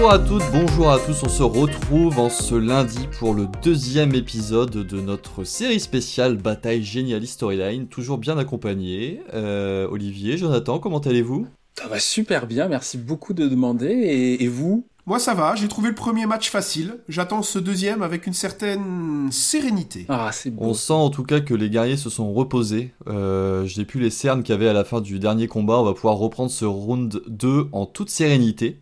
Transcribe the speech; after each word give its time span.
Bonjour 0.00 0.12
à 0.12 0.18
toutes, 0.20 0.52
bonjour 0.52 0.90
à 0.92 0.98
tous, 1.00 1.24
on 1.24 1.28
se 1.28 1.42
retrouve 1.42 2.20
en 2.20 2.30
ce 2.30 2.54
lundi 2.54 3.08
pour 3.18 3.34
le 3.34 3.48
deuxième 3.64 4.14
épisode 4.14 4.70
de 4.70 5.00
notre 5.00 5.42
série 5.42 5.80
spéciale 5.80 6.36
Bataille 6.36 6.84
Génialiste 6.84 7.32
Storyline, 7.34 7.88
toujours 7.88 8.16
bien 8.16 8.38
accompagné. 8.38 9.20
Euh, 9.34 9.88
Olivier, 9.90 10.38
Jonathan, 10.38 10.78
comment 10.78 11.00
allez-vous? 11.00 11.48
Ça 11.76 11.88
va 11.88 11.98
super 11.98 12.46
bien, 12.46 12.68
merci 12.68 12.96
beaucoup 12.96 13.34
de 13.34 13.48
demander, 13.48 13.88
et, 13.88 14.44
et 14.44 14.46
vous? 14.46 14.86
Moi 15.08 15.18
ça 15.18 15.32
va, 15.32 15.54
j'ai 15.56 15.68
trouvé 15.68 15.88
le 15.88 15.94
premier 15.94 16.26
match 16.26 16.50
facile. 16.50 16.98
J'attends 17.08 17.40
ce 17.40 17.58
deuxième 17.58 18.02
avec 18.02 18.26
une 18.26 18.34
certaine 18.34 19.30
sérénité. 19.32 20.04
Ah, 20.10 20.28
c'est 20.34 20.52
On 20.58 20.74
sent 20.74 20.92
en 20.92 21.08
tout 21.08 21.24
cas 21.24 21.40
que 21.40 21.54
les 21.54 21.70
guerriers 21.70 21.96
se 21.96 22.10
sont 22.10 22.30
reposés. 22.34 22.92
Euh, 23.08 23.64
J'ai 23.64 23.86
plus 23.86 24.00
les 24.00 24.10
cernes 24.10 24.42
qu'il 24.42 24.54
y 24.54 24.58
avait 24.58 24.68
à 24.68 24.74
la 24.74 24.84
fin 24.84 25.00
du 25.00 25.18
dernier 25.18 25.48
combat. 25.48 25.78
On 25.78 25.84
va 25.84 25.94
pouvoir 25.94 26.18
reprendre 26.18 26.50
ce 26.50 26.66
round 26.66 27.22
2 27.26 27.68
en 27.72 27.86
toute 27.86 28.10
sérénité. 28.10 28.80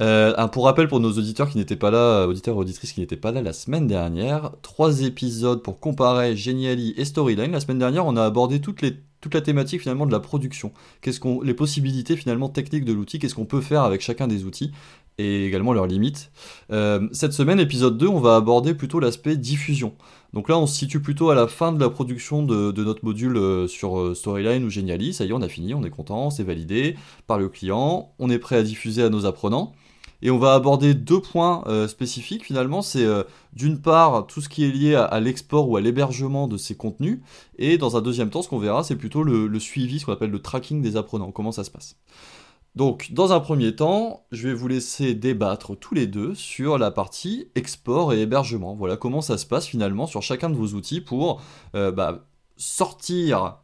Euh, 0.00 0.48
pour 0.48 0.64
rappel 0.64 0.88
pour 0.88 1.00
nos 1.00 1.12
auditeurs 1.12 1.48
qui 1.48 1.58
n'étaient 1.58 1.76
pas 1.76 1.90
là, 1.90 2.26
auditeurs 2.26 2.56
et 2.56 2.58
auditrices 2.58 2.92
qui 2.92 3.00
n'étaient 3.00 3.16
pas 3.16 3.32
là 3.32 3.42
la 3.42 3.52
semaine 3.52 3.86
dernière, 3.86 4.52
trois 4.62 5.02
épisodes 5.02 5.62
pour 5.62 5.80
comparer 5.80 6.36
Geniali 6.36 6.94
et 6.96 7.04
Storyline. 7.04 7.52
La 7.52 7.60
semaine 7.60 7.78
dernière, 7.78 8.06
on 8.06 8.16
a 8.16 8.24
abordé 8.24 8.60
toute 8.60 8.82
la 8.82 9.40
thématique 9.40 9.82
finalement 9.82 10.06
de 10.06 10.12
la 10.12 10.20
production. 10.20 10.72
Qu'est-ce 11.00 11.20
qu'on, 11.20 11.42
les 11.42 11.54
possibilités 11.54 12.16
finalement 12.16 12.48
techniques 12.48 12.84
de 12.84 12.92
l'outil, 12.92 13.18
qu'est-ce 13.18 13.34
qu'on 13.34 13.44
peut 13.44 13.60
faire 13.60 13.82
avec 13.82 14.00
chacun 14.00 14.28
des 14.28 14.44
outils 14.44 14.72
et 15.18 15.46
également 15.46 15.72
leurs 15.72 15.86
limites. 15.86 16.30
Euh, 16.70 17.08
cette 17.12 17.32
semaine, 17.32 17.60
épisode 17.60 17.98
2, 17.98 18.06
on 18.06 18.20
va 18.20 18.36
aborder 18.36 18.74
plutôt 18.74 19.00
l'aspect 19.00 19.36
diffusion. 19.36 19.94
Donc 20.32 20.48
là, 20.48 20.58
on 20.58 20.66
se 20.66 20.74
situe 20.74 21.00
plutôt 21.00 21.30
à 21.30 21.34
la 21.34 21.46
fin 21.46 21.72
de 21.72 21.80
la 21.80 21.90
production 21.90 22.42
de, 22.42 22.72
notre 22.82 23.04
module 23.04 23.36
euh, 23.36 23.68
sur 23.68 23.98
euh, 23.98 24.14
Storyline 24.14 24.64
ou 24.64 24.70
Geniali. 24.70 25.12
Ça 25.12 25.24
y 25.24 25.28
est, 25.28 25.32
on 25.32 25.42
a 25.42 25.48
fini, 25.48 25.74
on 25.74 25.84
est 25.84 25.90
content, 25.90 26.30
c'est 26.30 26.44
validé 26.44 26.96
par 27.26 27.38
le 27.38 27.48
client, 27.48 28.12
on 28.18 28.30
est 28.30 28.38
prêt 28.38 28.56
à 28.56 28.62
diffuser 28.62 29.02
à 29.02 29.10
nos 29.10 29.26
apprenants. 29.26 29.74
Et 30.22 30.30
on 30.30 30.38
va 30.38 30.54
aborder 30.54 30.94
deux 30.94 31.20
points 31.20 31.64
spécifiques 31.88 32.44
finalement. 32.44 32.80
C'est 32.80 33.06
d'une 33.52 33.80
part 33.80 34.26
tout 34.26 34.40
ce 34.40 34.48
qui 34.48 34.64
est 34.64 34.70
lié 34.70 34.94
à, 34.94 35.20
l'export 35.20 35.68
ou 35.68 35.76
à 35.76 35.80
l'hébergement 35.80 36.48
de 36.48 36.56
ces 36.56 36.76
contenus. 36.76 37.20
Et 37.58 37.76
dans 37.76 37.96
un 37.96 38.00
deuxième 38.00 38.30
temps, 38.30 38.42
ce 38.42 38.48
qu'on 38.48 38.58
verra, 38.58 38.84
c'est 38.84 38.96
plutôt 38.96 39.24
le, 39.24 39.48
le 39.48 39.60
suivi, 39.60 39.98
ce 39.98 40.06
qu'on 40.06 40.12
appelle 40.12 40.30
le 40.30 40.40
tracking 40.40 40.80
des 40.80 40.96
apprenants, 40.96 41.32
comment 41.32 41.52
ça 41.52 41.64
se 41.64 41.70
passe? 41.70 41.96
Donc, 42.74 43.12
dans 43.12 43.32
un 43.32 43.40
premier 43.40 43.76
temps, 43.76 44.26
je 44.32 44.48
vais 44.48 44.54
vous 44.54 44.66
laisser 44.66 45.14
débattre 45.14 45.76
tous 45.76 45.94
les 45.94 46.06
deux 46.06 46.34
sur 46.34 46.78
la 46.78 46.90
partie 46.90 47.50
export 47.54 48.14
et 48.14 48.22
hébergement. 48.22 48.74
Voilà 48.74 48.96
comment 48.96 49.20
ça 49.20 49.36
se 49.36 49.44
passe 49.44 49.66
finalement 49.66 50.06
sur 50.06 50.22
chacun 50.22 50.48
de 50.48 50.56
vos 50.56 50.68
outils 50.68 51.02
pour 51.02 51.42
euh, 51.74 51.92
bah, 51.92 52.26
sortir 52.56 53.58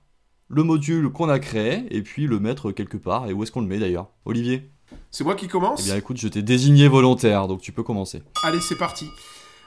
le 0.48 0.62
module 0.62 1.10
qu'on 1.10 1.30
a 1.30 1.38
créé 1.38 1.86
et 1.90 2.02
puis 2.02 2.26
le 2.26 2.38
mettre 2.38 2.70
quelque 2.70 2.98
part. 2.98 3.28
Et 3.28 3.32
où 3.32 3.42
est-ce 3.42 3.52
qu'on 3.52 3.62
le 3.62 3.66
met 3.66 3.78
d'ailleurs? 3.78 4.10
Olivier? 4.26 4.70
C'est 5.10 5.24
moi 5.24 5.34
qui 5.34 5.48
commence 5.48 5.80
Eh 5.82 5.84
bien 5.84 5.96
écoute, 5.96 6.18
je 6.18 6.28
t'ai 6.28 6.42
désigné 6.42 6.88
volontaire, 6.88 7.48
donc 7.48 7.60
tu 7.60 7.72
peux 7.72 7.82
commencer. 7.82 8.22
Allez, 8.42 8.60
c'est 8.60 8.78
parti. 8.78 9.06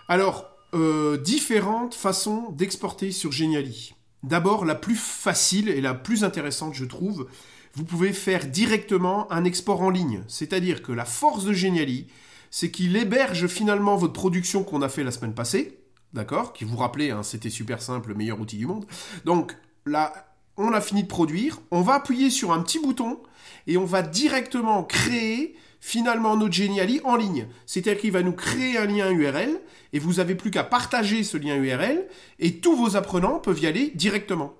Alors, 0.08 0.46
euh, 0.74 1.18
différentes 1.18 1.96
façons 1.96 2.52
d'exporter 2.52 3.12
sur 3.12 3.32
Geniali. 3.32 3.94
D'abord, 4.24 4.66
la 4.66 4.76
plus 4.76 4.96
facile 4.96 5.70
et 5.70 5.82
la 5.82 5.94
plus 5.94 6.24
intéressante, 6.24 6.74
je 6.76 6.86
trouve, 6.86 7.28
vous 7.74 7.84
pouvez 7.84 8.14
faire 8.14 8.46
directement 8.46 9.32
un 9.32 9.44
export 9.44 9.82
en 9.82 9.90
ligne. 9.90 10.24
C'est-à-dire 10.28 10.84
que 10.84 10.92
la 10.92 11.06
force 11.06 11.44
de 11.44 11.54
Geniali, 11.54 12.08
c'est 12.52 12.70
qu'il 12.70 12.96
héberge 12.96 13.48
finalement 13.48 13.96
votre 13.96 14.14
production 14.14 14.64
qu'on 14.64 14.82
a 14.82 14.90
fait 14.90 15.04
la 15.04 15.12
semaine 15.12 15.34
passée, 15.34 15.80
d'accord 16.14 16.54
Qui 16.54 16.66
vous 16.66 16.78
rappelez, 16.78 17.12
hein, 17.12 17.24
c'était 17.24 17.50
super 17.50 17.82
simple, 17.82 18.10
le 18.10 18.16
meilleur 18.16 18.40
outil 18.40 18.58
du 18.58 18.68
monde. 18.68 18.86
Donc 19.26 19.56
là, 19.86 20.31
on 20.58 20.74
a 20.74 20.82
fini 20.82 21.04
de 21.04 21.08
produire, 21.08 21.60
on 21.72 21.82
va 21.82 21.96
appuyer 21.96 22.30
sur 22.30 22.52
un 22.52 22.62
petit 22.62 22.80
bouton 22.80 23.20
et 23.68 23.78
on 23.78 23.86
va 23.86 24.02
directement 24.02 24.84
créer 24.84 25.56
finalement 25.80 26.38
notre 26.38 26.53
Geniali 26.53 27.02
en 27.03 27.16
ligne. 27.16 27.48
C'est-à-dire 27.66 28.00
qu'il 28.00 28.12
va 28.12 28.22
nous 28.22 28.34
créer 28.34 28.78
un 28.78 28.86
lien 28.86 29.09
URL 29.09 29.59
et 29.94 30.00
vous 30.00 30.14
n'avez 30.14 30.36
plus 30.36 30.52
qu'à 30.52 30.64
partager 30.64 31.24
ce 31.24 31.38
lien 31.38 31.56
URL 31.56 32.08
et 32.40 32.58
tous 32.59 32.75
vos 32.75 32.96
apprenants 32.96 33.40
peuvent 33.40 33.59
y 33.59 33.68
aller 33.68 33.92
directement. 33.96 34.53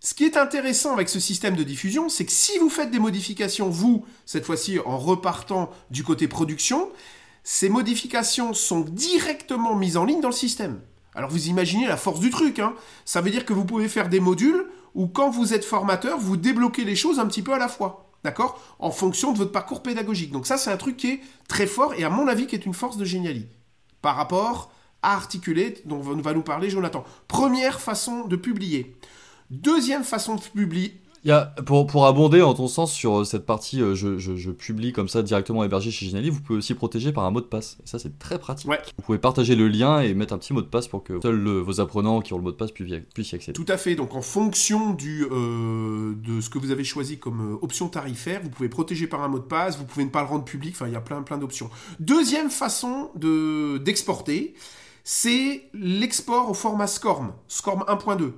Ce 0.00 0.12
qui 0.12 0.24
est 0.24 0.36
intéressant 0.36 0.92
avec 0.92 1.08
ce 1.08 1.20
système 1.20 1.56
de 1.56 1.62
diffusion, 1.62 2.08
c'est 2.08 2.26
que 2.26 2.32
si 2.32 2.58
vous 2.58 2.68
faites 2.68 2.90
des 2.90 2.98
modifications, 2.98 3.70
vous, 3.70 4.04
cette 4.26 4.44
fois-ci 4.44 4.78
en 4.84 4.98
repartant 4.98 5.70
du 5.90 6.04
côté 6.04 6.28
production, 6.28 6.90
ces 7.44 7.68
modifications 7.68 8.52
sont 8.52 8.80
directement 8.80 9.74
mises 9.74 9.96
en 9.96 10.04
ligne 10.04 10.20
dans 10.20 10.28
le 10.28 10.34
système. 10.34 10.80
Alors 11.14 11.30
vous 11.30 11.48
imaginez 11.48 11.86
la 11.86 11.96
force 11.96 12.20
du 12.20 12.28
truc, 12.28 12.58
hein 12.58 12.74
ça 13.06 13.22
veut 13.22 13.30
dire 13.30 13.46
que 13.46 13.54
vous 13.54 13.64
pouvez 13.64 13.88
faire 13.88 14.10
des 14.10 14.20
modules 14.20 14.66
où 14.96 15.06
quand 15.06 15.30
vous 15.30 15.54
êtes 15.54 15.64
formateur, 15.64 16.18
vous 16.18 16.36
débloquez 16.36 16.84
les 16.84 16.96
choses 16.96 17.20
un 17.20 17.26
petit 17.26 17.42
peu 17.42 17.52
à 17.52 17.58
la 17.58 17.68
fois. 17.68 18.10
D'accord 18.24 18.60
En 18.80 18.90
fonction 18.90 19.32
de 19.32 19.38
votre 19.38 19.52
parcours 19.52 19.82
pédagogique. 19.82 20.32
Donc 20.32 20.46
ça, 20.46 20.56
c'est 20.56 20.70
un 20.70 20.76
truc 20.76 20.96
qui 20.96 21.10
est 21.12 21.20
très 21.46 21.66
fort 21.66 21.94
et 21.94 22.02
à 22.02 22.10
mon 22.10 22.26
avis 22.26 22.46
qui 22.46 22.56
est 22.56 22.66
une 22.66 22.74
force 22.74 22.96
de 22.96 23.04
géniali. 23.04 23.46
Par 24.02 24.16
rapport 24.16 24.72
à 25.02 25.12
articuler, 25.12 25.82
dont 25.84 26.00
va 26.00 26.32
nous 26.32 26.42
parler 26.42 26.70
Jonathan. 26.70 27.04
Première 27.28 27.80
façon 27.80 28.26
de 28.26 28.36
publier. 28.36 28.96
Deuxième 29.50 30.02
façon 30.02 30.34
de 30.34 30.40
publier. 30.40 31.00
Il 31.26 31.30
y 31.30 31.32
a, 31.32 31.46
pour, 31.66 31.88
pour 31.88 32.06
abonder 32.06 32.40
en 32.40 32.54
ton 32.54 32.68
sens 32.68 32.92
sur 32.92 33.18
euh, 33.18 33.24
cette 33.24 33.46
partie, 33.46 33.82
euh, 33.82 33.96
je, 33.96 34.16
je, 34.16 34.50
publie 34.52 34.92
comme 34.92 35.08
ça 35.08 35.24
directement 35.24 35.64
hébergé 35.64 35.90
chez 35.90 36.06
Geniali, 36.06 36.30
vous 36.30 36.40
pouvez 36.40 36.58
aussi 36.58 36.72
protéger 36.72 37.10
par 37.10 37.24
un 37.24 37.32
mot 37.32 37.40
de 37.40 37.46
passe. 37.46 37.78
Et 37.82 37.88
ça, 37.88 37.98
c'est 37.98 38.16
très 38.20 38.38
pratique. 38.38 38.68
Vous 38.96 39.02
pouvez 39.02 39.18
partager 39.18 39.56
le 39.56 39.66
lien 39.66 39.98
et 39.98 40.14
mettre 40.14 40.34
un 40.34 40.38
petit 40.38 40.52
mot 40.52 40.62
de 40.62 40.68
passe 40.68 40.86
pour 40.86 41.02
que 41.02 41.20
seuls 41.20 41.48
vos 41.48 41.80
apprenants 41.80 42.20
qui 42.20 42.32
ont 42.32 42.36
le 42.36 42.44
mot 42.44 42.52
de 42.52 42.56
passe 42.56 42.70
puissent 42.70 43.32
y 43.32 43.34
accéder. 43.34 43.54
Tout 43.54 43.66
à 43.66 43.76
fait. 43.76 43.96
Donc, 43.96 44.14
en 44.14 44.22
fonction 44.22 44.92
du, 44.92 45.26
euh, 45.32 46.14
de 46.14 46.40
ce 46.40 46.48
que 46.48 46.60
vous 46.60 46.70
avez 46.70 46.84
choisi 46.84 47.18
comme 47.18 47.58
option 47.60 47.88
tarifaire, 47.88 48.40
vous 48.44 48.50
pouvez 48.50 48.68
protéger 48.68 49.08
par 49.08 49.20
un 49.24 49.28
mot 49.28 49.40
de 49.40 49.46
passe, 49.46 49.78
vous 49.78 49.84
pouvez 49.84 50.04
ne 50.04 50.10
pas 50.10 50.22
le 50.22 50.28
rendre 50.28 50.44
public. 50.44 50.76
Enfin, 50.76 50.86
il 50.86 50.92
y 50.92 50.96
a 50.96 51.00
plein, 51.00 51.22
plein 51.22 51.38
d'options. 51.38 51.70
Deuxième 51.98 52.50
façon 52.50 53.10
de, 53.16 53.78
d'exporter, 53.78 54.54
c'est 55.02 55.64
l'export 55.74 56.48
au 56.48 56.54
format 56.54 56.86
SCORM, 56.86 57.32
SCORM 57.48 57.80
1.2. 57.88 58.30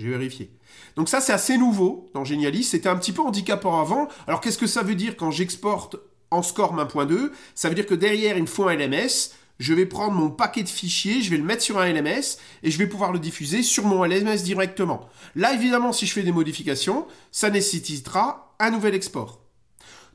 J'ai 0.00 0.08
vérifié. 0.08 0.50
Donc 0.96 1.10
ça, 1.10 1.20
c'est 1.20 1.32
assez 1.32 1.58
nouveau 1.58 2.08
dans 2.14 2.24
Geniali. 2.24 2.64
C'était 2.64 2.88
un 2.88 2.96
petit 2.96 3.12
peu 3.12 3.20
handicapant 3.20 3.80
avant. 3.80 4.08
Alors 4.26 4.40
qu'est-ce 4.40 4.56
que 4.56 4.66
ça 4.66 4.82
veut 4.82 4.94
dire 4.94 5.14
quand 5.14 5.30
j'exporte 5.30 5.96
en 6.30 6.42
SCORM 6.42 6.80
1.2 6.80 7.30
Ça 7.54 7.68
veut 7.68 7.74
dire 7.74 7.86
que 7.86 7.94
derrière, 7.94 8.36
il 8.38 8.42
me 8.42 8.46
faut 8.46 8.66
un 8.66 8.74
LMS. 8.74 9.32
Je 9.58 9.74
vais 9.74 9.84
prendre 9.84 10.14
mon 10.14 10.30
paquet 10.30 10.62
de 10.62 10.70
fichiers, 10.70 11.20
je 11.20 11.28
vais 11.28 11.36
le 11.36 11.44
mettre 11.44 11.62
sur 11.62 11.78
un 11.78 11.92
LMS 11.92 12.38
et 12.62 12.70
je 12.70 12.78
vais 12.78 12.86
pouvoir 12.86 13.12
le 13.12 13.18
diffuser 13.18 13.62
sur 13.62 13.84
mon 13.84 14.04
LMS 14.04 14.38
directement. 14.42 15.06
Là, 15.34 15.52
évidemment, 15.52 15.92
si 15.92 16.06
je 16.06 16.14
fais 16.14 16.22
des 16.22 16.32
modifications, 16.32 17.06
ça 17.30 17.50
nécessitera 17.50 18.54
un 18.58 18.70
nouvel 18.70 18.94
export. 18.94 19.42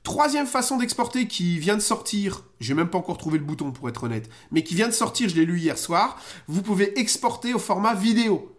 Troisième 0.02 0.48
façon 0.48 0.78
d'exporter 0.78 1.28
qui 1.28 1.60
vient 1.60 1.76
de 1.76 1.82
sortir, 1.82 2.44
j'ai 2.60 2.74
même 2.74 2.90
pas 2.90 2.98
encore 2.98 3.20
trouvé 3.20 3.38
le 3.38 3.44
bouton 3.44 3.72
pour 3.72 3.88
être 3.88 4.06
honnête, 4.06 4.32
mais 4.50 4.64
qui 4.64 4.74
vient 4.74 4.88
de 4.88 4.94
sortir, 4.94 5.30
je 5.30 5.36
l'ai 5.36 5.46
lu 5.46 5.60
hier 5.60 5.78
soir, 5.78 6.20
vous 6.48 6.64
pouvez 6.64 7.00
exporter 7.00 7.54
au 7.54 7.60
format 7.60 7.94
vidéo. 7.94 8.55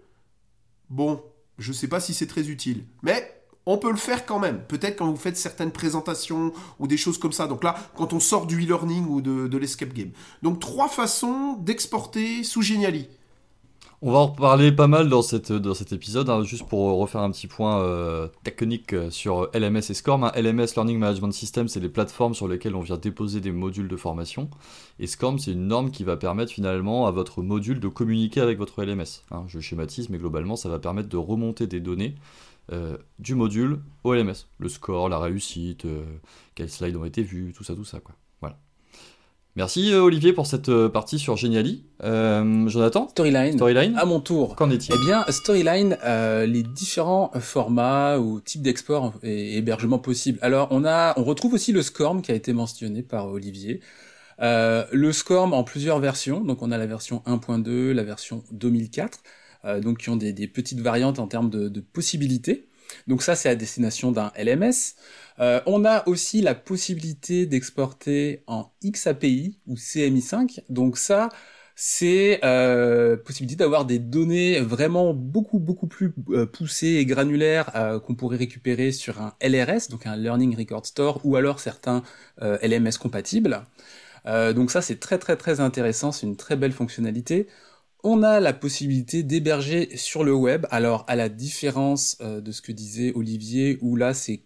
Bon, 0.91 1.23
je 1.59 1.71
ne 1.71 1.75
sais 1.75 1.89
pas 1.89 2.01
si 2.01 2.15
c'est 2.15 2.27
très 2.27 2.49
utile, 2.49 2.85
mais 3.03 3.37
on 3.67 3.79
peut 3.79 3.91
le 3.91 3.97
faire 3.97 4.25
quand 4.25 4.39
même. 4.39 4.61
Peut-être 4.61 4.97
quand 4.97 5.11
vous 5.11 5.17
faites 5.17 5.37
certaines 5.37 5.73
présentations 5.73 6.53
ou 6.79 6.87
des 6.87 6.97
choses 6.97 7.19
comme 7.19 7.33
ça. 7.33 7.49
Donc 7.49 7.65
là, 7.65 7.75
quand 7.97 8.13
on 8.13 8.21
sort 8.21 8.47
du 8.47 8.63
e-learning 8.63 9.07
ou 9.07 9.21
de, 9.21 9.59
l'escape 9.59 9.93
game. 9.93 10.11
Donc 10.43 10.61
trois 10.61 10.89
façons 10.89 11.55
d'exporter 11.55 12.45
sous 12.45 12.63
Geniali. 12.63 13.09
On 14.03 14.13
va 14.13 14.19
en 14.19 14.27
reparler 14.27 14.73
pas 14.73 14.89
mal 14.89 15.09
dans, 15.09 15.23
cet 15.23 15.51
épisode, 15.93 16.29
hein, 16.29 16.43
juste 16.43 16.69
pour 16.69 16.99
refaire 16.99 17.23
un 17.23 17.31
petit 17.31 17.47
point 17.47 17.81
euh, 17.81 18.29
technique 18.45 18.93
euh, 18.93 19.11
sur 19.11 19.49
LMS 19.55 19.79
et 19.79 19.95
SCORM. 19.95 20.25
Hein. 20.25 20.33
LMS, 20.37 20.67
Learning 20.77 20.99
Management 20.99 21.33
System, 21.33 21.67
c'est 21.67 21.81
les 21.81 21.89
plateformes 21.89 22.35
sur 22.35 22.47
lesquelles 22.47 22.75
on 22.75 22.81
vient 22.81 22.99
déposer 22.99 23.41
des 23.41 23.53
modules 23.53 23.89
de 23.89 23.97
formation. 23.97 24.51
Et 24.99 25.07
SCORM, 25.07 25.39
c'est 25.39 25.53
une 25.53 25.67
norme 25.67 25.91
qui 25.91 26.05
va 26.05 26.19
permettre 26.19 26.53
finalement 26.53 27.07
à 27.07 27.11
votre 27.11 27.41
module 27.41 27.81
de 27.81 27.89
communiquer 27.89 28.43
avec 28.43 28.59
votre 28.59 28.85
LMS. 28.85 29.23
Hein. 29.31 29.45
je 29.49 29.61
schématise, 29.61 30.11
mais 30.11 30.19
globalement, 30.19 30.57
ça 30.57 30.69
va 30.69 30.79
permettre 30.79 31.09
de 31.09 31.17
remonter 31.17 31.67
des 31.67 31.81
données 31.81 32.17
euh, 32.73 32.99
du 33.19 33.35
module 33.35 33.81
au 34.05 34.13
LMS. 34.13 34.45
Le 34.59 34.69
score, 34.69 35.09
la 35.09 35.19
réussite, 35.19 35.87
quels 36.55 36.71
slides 36.71 36.97
ont 36.97 37.07
été 37.07 37.23
vus, 37.23 37.55
tout 37.57 37.65
ça, 37.65 37.75
tout 37.75 37.85
ça. 37.85 38.01
Quoi. 38.01 38.15
Merci 39.57 39.91
euh, 39.91 40.03
Olivier 40.03 40.35
pour 40.35 40.47
cette 40.47 40.69
euh, 40.69 40.91
partie 40.91 41.19
sur 41.19 41.39
Geniali. 41.39 41.83
Euh, 42.05 42.69
Jonathan 42.69 43.09
Storyline. 43.09 43.55
Storyline. 43.55 43.97
À 43.97 44.05
mon 44.05 44.21
tour. 44.21 44.55
Qu'en 44.55 44.71
est-il 44.71 44.95
Eh 44.95 45.07
bien, 45.07 45.25
Storyline, 45.31 45.97
les 46.05 46.63
différents 46.63 47.31
formats 47.41 48.19
ou 48.19 48.41
types 48.41 48.61
d'export 48.61 49.15
et 49.23 49.57
hébergement 49.57 49.99
possibles. 49.99 50.39
Alors, 50.43 50.69
on 50.73 50.85
a, 50.85 51.19
on 51.19 51.25
retrouve 51.25 51.55
aussi 51.55 51.73
le 51.73 51.81
SCORM 51.81 52.21
qui 52.21 52.33
a 52.33 52.35
été 52.35 52.53
mentionné 52.53 53.03
par 53.03 53.29
Olivier. 53.29 53.81
le 54.39 55.11
SCORM 55.11 55.55
en 55.55 55.65
plusieurs 55.65 56.01
versions. 56.01 56.41
Donc, 56.41 56.61
on 56.61 56.71
a 56.71 56.77
la 56.77 56.87
version 56.87 57.23
1.2, 57.27 57.93
la 57.93 58.05
version 58.05 58.45
2004. 58.53 59.21
donc, 59.81 59.99
qui 59.99 60.11
ont 60.11 60.17
des, 60.17 60.35
petites 60.49 60.81
variantes 60.81 61.19
en 61.19 61.29
termes 61.29 61.49
de, 61.49 61.71
de 61.71 61.81
possibilités. 61.81 62.69
Donc 63.07 63.23
ça, 63.23 63.37
c'est 63.37 63.49
à 63.49 63.55
destination 63.55 64.13
d'un 64.13 64.33
LMS. 64.37 64.95
Euh, 65.39 65.61
on 65.67 65.85
a 65.85 66.07
aussi 66.09 66.41
la 66.43 66.55
possibilité 66.55 67.47
d'exporter 67.47 68.43
en 68.47 68.73
XAPI 68.85 69.59
ou 69.67 69.75
CMI5. 69.75 70.61
Donc 70.69 70.99
ça, 70.99 71.29
c'est 71.79 72.41
euh, 72.43 73.19
possibilité 73.19 73.57
d'avoir 73.57 73.85
des 73.85 73.99
données 73.99 74.61
vraiment 74.61 75.13
beaucoup 75.13 75.59
beaucoup 75.59 75.87
plus 75.87 76.15
euh, 76.31 76.47
poussées 76.47 76.87
et 76.97 77.05
granulaires 77.05 77.71
euh, 77.77 78.01
qu'on 78.01 78.15
pourrait 78.15 78.39
récupérer 78.39 78.93
sur 78.93 79.21
un 79.21 79.35
LRS, 79.43 79.91
donc 79.91 80.07
un 80.07 80.17
Learning 80.17 80.57
Record 80.57 80.87
Store, 80.87 81.21
ou 81.25 81.37
alors 81.37 81.61
certains 81.61 82.03
LMS 82.41 82.99
compatibles. 82.99 83.63
donc 84.27 84.71
ça, 84.71 84.81
c'est 84.83 84.99
très 84.99 85.19
très 85.19 85.37
très 85.37 85.61
intéressant, 85.61 86.13
c'est 86.13 86.27
une 86.27 86.37
très 86.37 86.57
belle 86.57 86.73
fonctionnalité. 86.73 87.47
On 88.05 88.23
a 88.23 88.41
la 88.41 88.53
possibilité 88.53 89.23
d'héberger 89.23 89.97
sur 89.97 90.25
le 90.25 90.35
web. 90.35 90.67
Alors, 90.71 91.05
à 91.09 91.17
la 91.17 91.29
différence 91.29 92.19
de 92.21 92.53
ce 92.53 92.63
que 92.63 92.73
disait 92.73 93.13
Olivier, 93.15 93.79
où 93.81 93.97
là, 93.97 94.15
c'est 94.15 94.45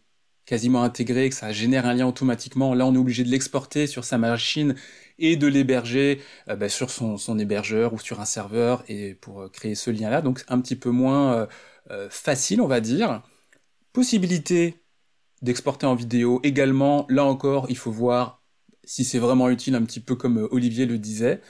quasiment 0.50 0.82
intégré, 0.82 1.28
que 1.28 1.34
ça 1.36 1.52
génère 1.52 1.86
un 1.86 1.94
lien 1.94 2.06
automatiquement. 2.08 2.74
Là, 2.74 2.84
on 2.84 2.94
est 2.94 2.98
obligé 2.98 3.22
de 3.22 3.28
l'exporter 3.28 3.86
sur 3.86 4.04
sa 4.04 4.18
machine 4.18 4.74
et 5.20 5.36
de 5.36 5.46
l'héberger 5.46 6.20
euh, 6.48 6.56
bah, 6.56 6.68
sur 6.68 6.90
son, 6.90 7.38
hébergeur 7.38 7.94
ou 7.94 8.00
sur 8.00 8.20
un 8.20 8.24
serveur 8.24 8.82
et 8.88 9.14
pour 9.14 9.42
euh, 9.42 9.48
créer 9.48 9.76
ce 9.76 9.90
lien-là. 9.90 10.22
Donc 10.22 10.44
un 10.48 10.60
petit 10.60 10.74
peu 10.74 10.90
moins 10.90 11.46
euh, 11.90 12.08
facile, 12.10 12.60
on 12.60 12.66
va 12.66 12.80
dire. 12.80 13.22
Possibilité 13.92 14.82
d'exporter 15.42 15.86
en 15.86 15.94
vidéo 15.94 16.40
également. 16.42 17.06
Là 17.08 17.24
encore, 17.24 17.66
il 17.68 17.76
faut 17.76 17.92
voir 17.92 18.42
si 18.82 19.04
c'est 19.04 19.18
vraiment 19.20 19.50
utile, 19.50 19.76
un 19.76 19.84
petit 19.84 20.00
peu 20.00 20.16
comme 20.16 20.48
Olivier 20.50 20.86
le 20.86 20.98
disait. 20.98 21.40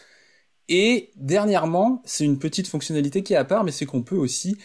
Et 0.71 1.11
dernièrement, 1.17 2.01
c'est 2.07 2.25
une 2.25 2.39
petite 2.39 2.69
fonctionnalité 2.69 3.23
qui 3.23 3.35
est 3.35 3.37
à 3.37 3.45
part, 3.45 3.65
mais 3.65 3.73
c'est 3.73 3.87
qu'on 3.87 4.03
peut 4.03 4.17
aussi 4.17 4.57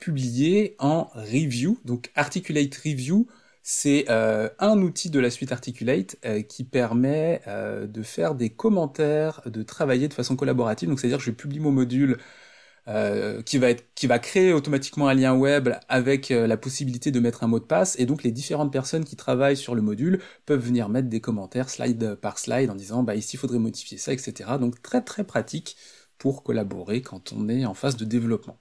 publier 0.00 0.74
en 0.80 1.04
review. 1.14 1.78
Donc 1.84 2.10
Articulate 2.16 2.74
Review, 2.74 3.28
c'est 3.66 4.04
euh, 4.10 4.50
un 4.58 4.78
outil 4.82 5.08
de 5.08 5.18
la 5.18 5.30
suite 5.30 5.50
Articulate 5.50 6.16
euh, 6.26 6.42
qui 6.42 6.64
permet 6.64 7.40
euh, 7.46 7.86
de 7.86 8.02
faire 8.02 8.34
des 8.34 8.50
commentaires, 8.50 9.40
de 9.46 9.62
travailler 9.62 10.06
de 10.06 10.12
façon 10.12 10.36
collaborative. 10.36 10.90
Donc 10.90 11.00
c'est-à-dire 11.00 11.16
que 11.18 11.24
je 11.24 11.30
publie 11.30 11.60
mon 11.60 11.72
module 11.72 12.18
qui 12.86 13.58
va 13.58 13.70
être, 13.70 13.84
qui 13.94 14.06
va 14.06 14.18
créer 14.18 14.52
automatiquement 14.52 15.08
un 15.08 15.14
lien 15.14 15.34
web 15.34 15.70
avec 15.88 16.28
la 16.28 16.56
possibilité 16.56 17.10
de 17.10 17.20
mettre 17.20 17.42
un 17.44 17.46
mot 17.46 17.58
de 17.58 17.64
passe. 17.64 17.98
Et 17.98 18.06
donc 18.06 18.22
les 18.22 18.30
différentes 18.30 18.72
personnes 18.72 19.04
qui 19.04 19.16
travaillent 19.16 19.56
sur 19.56 19.74
le 19.74 19.82
module 19.82 20.20
peuvent 20.46 20.60
venir 20.60 20.88
mettre 20.88 21.08
des 21.08 21.20
commentaires 21.20 21.70
slide 21.70 22.16
par 22.16 22.38
slide 22.38 22.70
en 22.70 22.74
disant 22.74 23.02
bah 23.02 23.14
ici 23.14 23.36
il 23.36 23.38
faudrait 23.38 23.58
modifier 23.58 23.98
ça, 23.98 24.12
etc. 24.12 24.58
Donc 24.60 24.82
très 24.82 25.02
très 25.02 25.24
pratique 25.24 25.76
pour 26.18 26.42
collaborer 26.42 27.02
quand 27.02 27.32
on 27.32 27.48
est 27.48 27.64
en 27.66 27.74
phase 27.74 27.96
de 27.96 28.04
développement. 28.04 28.58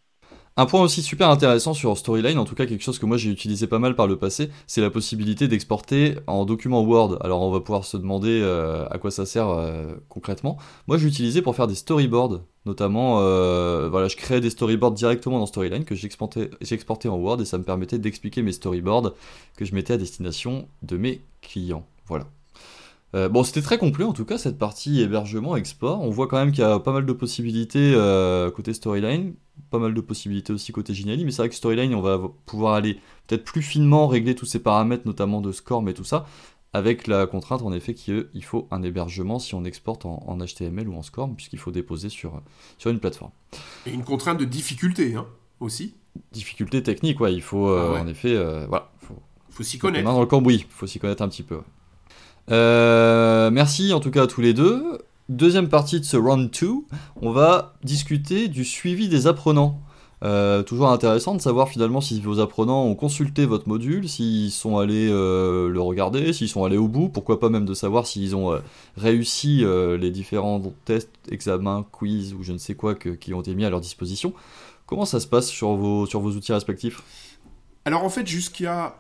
Un 0.56 0.68
point 0.68 0.82
aussi 0.82 1.02
super 1.02 1.32
intéressant 1.32 1.74
sur 1.74 1.98
Storyline, 1.98 2.38
en 2.38 2.46
tout 2.46 2.54
cas 2.54 2.68
quelque 2.68 2.84
chose 2.84 3.00
que 3.00 3.08
moi 3.08 3.18
j'ai 3.18 3.32
utilisé 3.32 3.66
pas 3.66 3.80
mal 3.80 3.96
par 3.96 4.06
le 4.06 4.18
passé, 4.18 4.52
c'est 4.68 4.82
la 4.82 4.92
possibilité 4.92 5.48
d'exporter 5.48 6.16
en 6.28 6.46
document 6.46 6.84
Word. 6.84 7.18
Alors 7.22 7.42
on 7.42 7.50
va 7.50 7.60
pouvoir 7.60 7.86
se 7.86 7.98
demander 7.98 8.40
euh, 8.44 8.86
à 8.92 9.00
quoi 9.00 9.10
ça 9.10 9.26
sert 9.26 9.50
euh, 9.50 9.96
concrètement. 10.10 10.60
Moi 10.86 11.00
j'ai 11.00 11.08
utilisé 11.08 11.42
pour 11.42 11.56
faire 11.56 11.66
des 11.66 11.74
storyboards, 11.74 12.42
notamment 12.68 13.18
euh, 13.22 14.08
je 14.08 14.16
créais 14.16 14.42
des 14.42 14.52
storyboards 14.52 14.92
directement 14.92 15.40
dans 15.40 15.48
Storyline 15.48 15.86
que 15.86 15.96
j'exportais 15.96 17.10
en 17.10 17.18
Word 17.18 17.42
et 17.42 17.46
ça 17.46 17.58
me 17.58 17.64
permettait 17.64 17.98
d'expliquer 17.98 18.44
mes 18.44 18.52
storyboards 18.52 19.14
que 19.58 19.66
je 19.66 19.74
mettais 19.74 19.94
à 19.94 19.98
destination 19.98 20.68
de 20.84 20.98
mes 20.98 21.22
clients. 21.42 21.88
Voilà. 22.06 22.26
Euh, 23.16 23.30
bon, 23.30 23.44
c'était 23.44 23.62
très 23.62 23.78
complet 23.78 24.06
en 24.06 24.14
tout 24.14 24.26
cas 24.26 24.38
cette 24.38 24.58
partie 24.58 25.02
hébergement, 25.02 25.56
export. 25.56 26.02
On 26.02 26.10
voit 26.10 26.28
quand 26.28 26.38
même 26.38 26.52
qu'il 26.52 26.62
y 26.62 26.68
a 26.68 26.80
pas 26.80 26.92
mal 26.92 27.06
de 27.06 27.14
possibilités 27.14 27.94
euh, 27.96 28.50
côté 28.50 28.74
storyline, 28.74 29.36
pas 29.70 29.78
mal 29.78 29.94
de 29.94 30.02
possibilités 30.02 30.52
aussi 30.52 30.72
côté 30.72 30.94
Geniali, 30.94 31.24
mais 31.24 31.32
c'est 31.32 31.44
vrai 31.44 31.50
que 31.50 31.56
storyline, 31.56 31.94
on 31.94 32.02
va 32.02 32.20
pouvoir 32.46 32.74
aller 32.74 33.00
peut-être 33.28 33.44
plus 33.44 33.62
finement 33.62 34.08
régler 34.08 34.34
tous 34.34 34.46
ces 34.46 34.60
paramètres, 34.60 35.04
notamment 35.06 35.42
de 35.42 35.52
score 35.52 35.88
et 35.88 35.94
tout 35.94 36.04
ça, 36.04 36.26
avec 36.74 37.06
la 37.06 37.28
contrainte 37.28 37.62
en 37.62 37.72
effet 37.72 37.94
qu'il 37.94 38.44
faut 38.44 38.68
un 38.72 38.82
hébergement 38.82 39.38
si 39.38 39.54
on 39.54 39.64
exporte 39.64 40.08
en, 40.08 40.38
HTML 40.40 40.88
ou 40.88 40.96
en 40.96 41.04
SCORM, 41.04 41.36
puisqu'il 41.36 41.60
faut 41.60 41.72
déposer 41.72 42.10
sur, 42.10 42.42
sur 42.80 42.90
une 42.90 43.00
plateforme. 43.00 43.32
Et 43.86 43.92
une 43.92 44.04
contrainte 44.04 44.40
de 44.40 44.46
difficulté 44.46 45.14
hein, 45.14 45.28
aussi. 45.60 45.94
Difficulté 46.32 46.82
technique, 46.82 47.20
ouais, 47.20 47.34
il 47.34 47.44
faut 47.44 47.70
euh, 47.70 47.96
ah 47.96 48.02
en 48.02 48.08
effet, 48.08 48.36
voilà, 48.68 48.92
faut, 48.98 49.22
faut 49.52 49.64
s'y 49.64 49.78
connaître. 49.78 50.06
Dans 50.06 50.20
le 50.20 50.26
cambouis, 50.26 50.56
il 50.56 50.66
faut 50.68 50.88
s'y 50.88 50.98
connaître 50.98 51.22
un 51.22 51.28
petit 51.28 51.44
peu. 51.44 51.60
Euh, 52.52 53.50
merci 53.52 53.94
en 53.94 54.00
tout 54.00 54.12
cas 54.12 54.24
à 54.24 54.28
tous 54.28 54.42
les 54.42 54.54
deux. 54.54 55.00
Deuxième 55.30 55.70
partie 55.70 56.00
de 56.00 56.06
ce 56.06 56.18
round 56.18 56.50
2, 56.52 56.70
on 57.22 57.32
va 57.32 57.74
discuter 57.84 58.50
du 58.50 58.66
suivi 58.66 59.08
des 59.08 59.28
apprenants. 59.28 59.80
Euh, 60.24 60.64
toujours 60.64 60.90
intéressant 60.90 61.36
de 61.36 61.42
savoir 61.42 61.68
finalement 61.68 62.00
si 62.00 62.22
vos 62.22 62.40
apprenants 62.40 62.84
ont 62.84 62.96
consulté 62.96 63.46
votre 63.46 63.68
module, 63.68 64.08
s'ils 64.08 64.52
sont 64.52 64.78
allés 64.78 65.10
euh, 65.10 65.70
le 65.70 65.82
regarder, 65.82 66.32
s'ils 66.32 66.48
sont 66.48 66.64
allés 66.64 66.78
au 66.78 66.88
bout, 66.88 67.10
pourquoi 67.10 67.40
pas 67.40 67.50
même 67.50 67.66
de 67.66 67.74
savoir 67.74 68.08
s'ils 68.08 68.36
ont 68.36 68.58
réussi 68.98 69.66
les 69.66 70.12
différents 70.12 70.62
tests, 70.86 71.12
examens, 71.30 71.86
quiz 71.92 72.34
ou 72.34 72.44
je 72.44 72.52
ne 72.52 72.58
sais 72.58 72.76
quoi 72.76 72.96
qui 72.96 73.34
ont 73.34 73.42
été 73.42 73.56
mis 73.56 73.66
à 73.66 73.70
leur 73.70 73.82
disposition. 73.82 74.34
Comment 74.86 75.06
ça 75.06 75.20
se 75.20 75.28
passe 75.28 75.48
sur 75.48 75.76
vos, 75.76 76.06
sur 76.06 76.20
vos 76.20 76.32
outils 76.32 76.54
respectifs? 76.54 77.02
Alors 77.86 78.04
en 78.04 78.10
fait 78.10 78.28
jusqu'à 78.28 78.96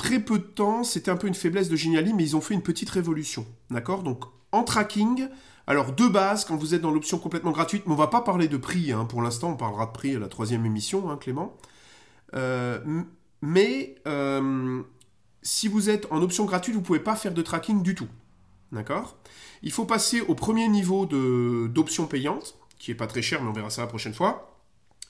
très 0.00 0.18
peu 0.18 0.38
de 0.38 0.44
temps, 0.44 0.82
c'était 0.82 1.10
un 1.10 1.16
peu 1.18 1.26
une 1.26 1.34
faiblesse 1.34 1.68
de 1.68 1.76
Geniali, 1.76 2.14
mais 2.14 2.24
ils 2.24 2.34
ont 2.34 2.40
fait 2.40 2.54
une 2.54 2.62
petite 2.62 2.88
révolution. 2.88 3.46
D'accord? 3.68 4.02
Donc, 4.02 4.24
en 4.50 4.64
tracking, 4.64 5.28
alors 5.66 5.92
de 5.92 6.08
base, 6.08 6.46
quand 6.46 6.56
vous 6.56 6.74
êtes 6.74 6.80
dans 6.80 6.90
l'option 6.90 7.18
complètement 7.18 7.50
gratuite, 7.50 7.82
mais 7.86 7.92
on 7.92 7.96
va 7.96 8.06
pas 8.06 8.22
parler 8.22 8.48
de 8.48 8.56
prix, 8.56 8.92
hein, 8.92 9.04
pour 9.04 9.20
l'instant, 9.20 9.50
on 9.50 9.56
parlera 9.58 9.84
de 9.84 9.92
prix 9.92 10.16
à 10.16 10.18
la 10.18 10.28
troisième 10.28 10.64
émission, 10.64 11.10
hein, 11.10 11.18
Clément. 11.18 11.54
Euh, 12.34 12.80
mais 13.42 13.96
euh, 14.06 14.82
si 15.42 15.68
vous 15.68 15.90
êtes 15.90 16.10
en 16.10 16.22
option 16.22 16.46
gratuite, 16.46 16.74
vous 16.74 16.80
pouvez 16.80 17.00
pas 17.00 17.14
faire 17.14 17.34
de 17.34 17.42
tracking 17.42 17.82
du 17.82 17.94
tout. 17.94 18.08
D'accord? 18.72 19.18
Il 19.62 19.70
faut 19.70 19.84
passer 19.84 20.22
au 20.22 20.34
premier 20.34 20.66
niveau 20.68 21.04
d'option 21.04 22.06
payante, 22.06 22.56
qui 22.78 22.90
est 22.90 22.94
pas 22.94 23.06
très 23.06 23.20
cher, 23.20 23.42
mais 23.42 23.50
on 23.50 23.52
verra 23.52 23.68
ça 23.68 23.82
la 23.82 23.88
prochaine 23.88 24.14
fois. 24.14 24.56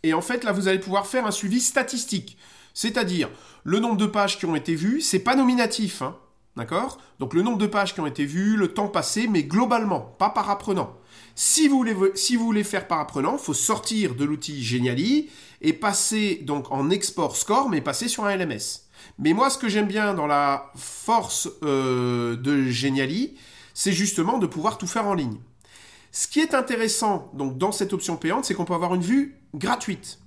Et 0.03 0.15
en 0.15 0.21
fait, 0.21 0.43
là, 0.43 0.51
vous 0.51 0.67
allez 0.67 0.81
pouvoir 0.81 1.07
faire 1.07 1.27
un 1.27 1.31
suivi 1.31 1.61
statistique. 1.61 2.39
C'est-à-dire, 2.81 3.29
le 3.63 3.79
nombre 3.79 3.99
de 3.99 4.07
pages 4.07 4.39
qui 4.39 4.47
ont 4.47 4.57
été 4.57 4.75
vues, 4.75 5.03
c'est 5.03 5.19
pas 5.19 5.37
nominatif, 5.37 6.01
hein, 6.01 6.17
d'accord? 6.57 6.97
Donc 7.19 7.35
le 7.35 7.43
nombre 7.43 7.59
de 7.59 7.67
pages 7.67 7.93
qui 7.93 8.01
ont 8.01 8.07
été 8.07 8.25
vues, 8.25 8.57
le 8.57 8.69
temps 8.69 8.89
passé, 8.89 9.27
mais 9.29 9.43
globalement, 9.43 10.01
pas 10.01 10.31
par 10.31 10.49
apprenant. 10.49 10.97
Si 11.35 11.69
vous 11.69 11.85
voulez, 12.39 12.65
faire 12.65 12.89
par 12.89 13.01
apprenant, 13.01 13.35
il 13.35 13.39
faut 13.39 13.53
sortir 13.53 14.15
de 14.15 14.25
l'outil 14.25 14.65
Geniali 14.65 15.29
et 15.61 15.75
passer 15.75 16.37
donc 16.37 16.73
en 16.73 16.89
export 16.89 17.37
score, 17.37 17.69
mais 17.69 17.83
passer 17.83 18.09
sur 18.09 18.25
un 18.25 18.35
LMS. 18.35 18.87
Mais 19.19 19.35
moi, 19.35 19.51
ce 19.51 19.59
que 19.59 19.69
j'aime 19.69 19.87
bien 19.87 20.15
dans 20.15 20.27
la 20.27 20.73
force 20.75 21.51
euh, 21.63 22.35
de 22.37 22.63
Geniali, 22.71 23.37
c'est 23.75 23.93
justement 23.93 24.39
de 24.39 24.47
pouvoir 24.47 24.79
tout 24.79 24.87
faire 24.87 25.07
en 25.07 25.13
ligne. 25.13 25.37
Ce 26.13 26.27
qui 26.27 26.41
est 26.41 26.55
intéressant 26.55 27.31
donc 27.35 27.59
dans 27.59 27.73
cette 27.73 27.93
option 27.93 28.17
payante, 28.17 28.47
c'est 28.47 28.55
qu'on 28.55 28.65
peut 28.65 28.73
avoir 28.73 28.95
une 28.95 29.03
vue 29.03 29.37
gratuite. 29.55 30.19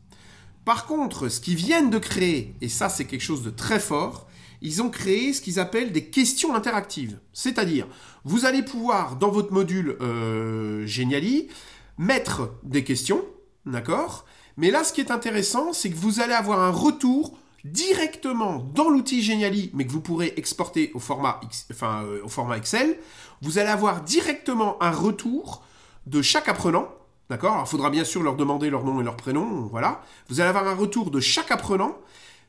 Par 0.65 0.85
contre, 0.85 1.29
ce 1.29 1.39
qu'ils 1.39 1.55
viennent 1.55 1.89
de 1.89 1.97
créer, 1.97 2.55
et 2.61 2.69
ça 2.69 2.89
c'est 2.89 3.05
quelque 3.05 3.21
chose 3.21 3.43
de 3.43 3.49
très 3.49 3.79
fort, 3.79 4.27
ils 4.61 4.81
ont 4.81 4.89
créé 4.89 5.33
ce 5.33 5.41
qu'ils 5.41 5.59
appellent 5.59 5.91
des 5.91 6.05
questions 6.05 6.55
interactives. 6.55 7.19
C'est-à-dire, 7.33 7.85
vous 8.23 8.45
allez 8.45 8.63
pouvoir, 8.63 9.17
dans 9.17 9.29
votre 9.29 9.51
module 9.51 9.97
euh, 10.01 10.87
mettre 11.97 12.49
des 12.63 12.83
questions, 12.83 13.23
d'accord? 13.65 14.25
Mais 14.55 14.71
là, 14.71 14.83
ce 14.83 14.93
qui 14.93 15.01
est 15.01 15.11
intéressant, 15.11 15.73
c'est 15.73 15.89
que 15.89 15.97
vous 15.97 16.21
allez 16.21 16.33
avoir 16.33 16.61
un 16.61 16.71
retour 16.71 17.37
directement 17.65 18.59
dans 18.73 18.89
l'outil 18.89 19.21
Geniali, 19.21 19.69
mais 19.73 19.85
que 19.85 19.91
vous 19.91 20.01
pourrez 20.01 20.33
exporter 20.37 20.91
au 20.93 20.99
format, 20.99 21.39
euh, 21.81 22.21
au 22.23 22.29
format 22.29 22.57
Excel. 22.57 22.97
Vous 23.41 23.57
allez 23.57 23.69
avoir 23.69 24.01
directement 24.01 24.81
un 24.81 24.91
retour 24.91 25.63
de 26.05 26.21
chaque 26.21 26.47
apprenant, 26.47 26.87
D'accord? 27.29 27.63
Il 27.65 27.69
faudra 27.69 27.89
bien 27.89 28.03
sûr 28.03 28.21
leur 28.21 28.35
demander 28.35 28.69
leur 28.69 28.83
nom 28.83 28.99
et 29.01 29.03
leur 29.03 29.15
prénom, 29.15 29.67
voilà. 29.71 30.01
Vous 30.29 30.39
allez 30.39 30.49
avoir 30.49 30.67
un 30.67 30.75
retour 30.75 31.09
de 31.09 31.19
chaque 31.19 31.51
apprenant, 31.51 31.97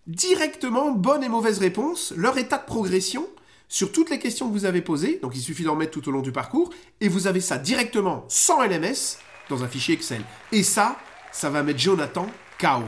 directement, 0.07 0.91
bonne 0.91 1.23
et 1.23 1.29
mauvaise 1.29 1.59
réponse, 1.59 2.13
leur 2.17 2.37
état 2.39 2.59
de 2.59 2.65
progression 2.65 3.27
sur 3.69 3.93
toutes 3.93 4.11
les 4.11 4.19
questions 4.19 4.49
que 4.49 4.53
vous 4.53 4.65
avez 4.65 4.83
posées. 4.83 5.19
Donc 5.23 5.33
il 5.35 5.41
suffit 5.41 5.65
d'en 5.65 5.77
mettre 5.77 5.93
tout 5.93 6.09
au 6.09 6.13
long 6.13 6.23
du 6.23 6.33
parcours, 6.33 6.71
et 7.01 7.09
vous 7.09 7.27
avez 7.27 7.41
ça 7.41 7.59
directement 7.59 8.25
sans 8.29 8.63
LMS 8.63 9.19
dans 9.49 9.63
un 9.63 9.69
fichier 9.69 9.95
Excel. 9.95 10.23
Et 10.53 10.63
ça, 10.63 10.97
ça 11.33 11.51
va 11.51 11.63
mettre 11.63 11.81
Jonathan 11.81 12.27
KO. 12.61 12.85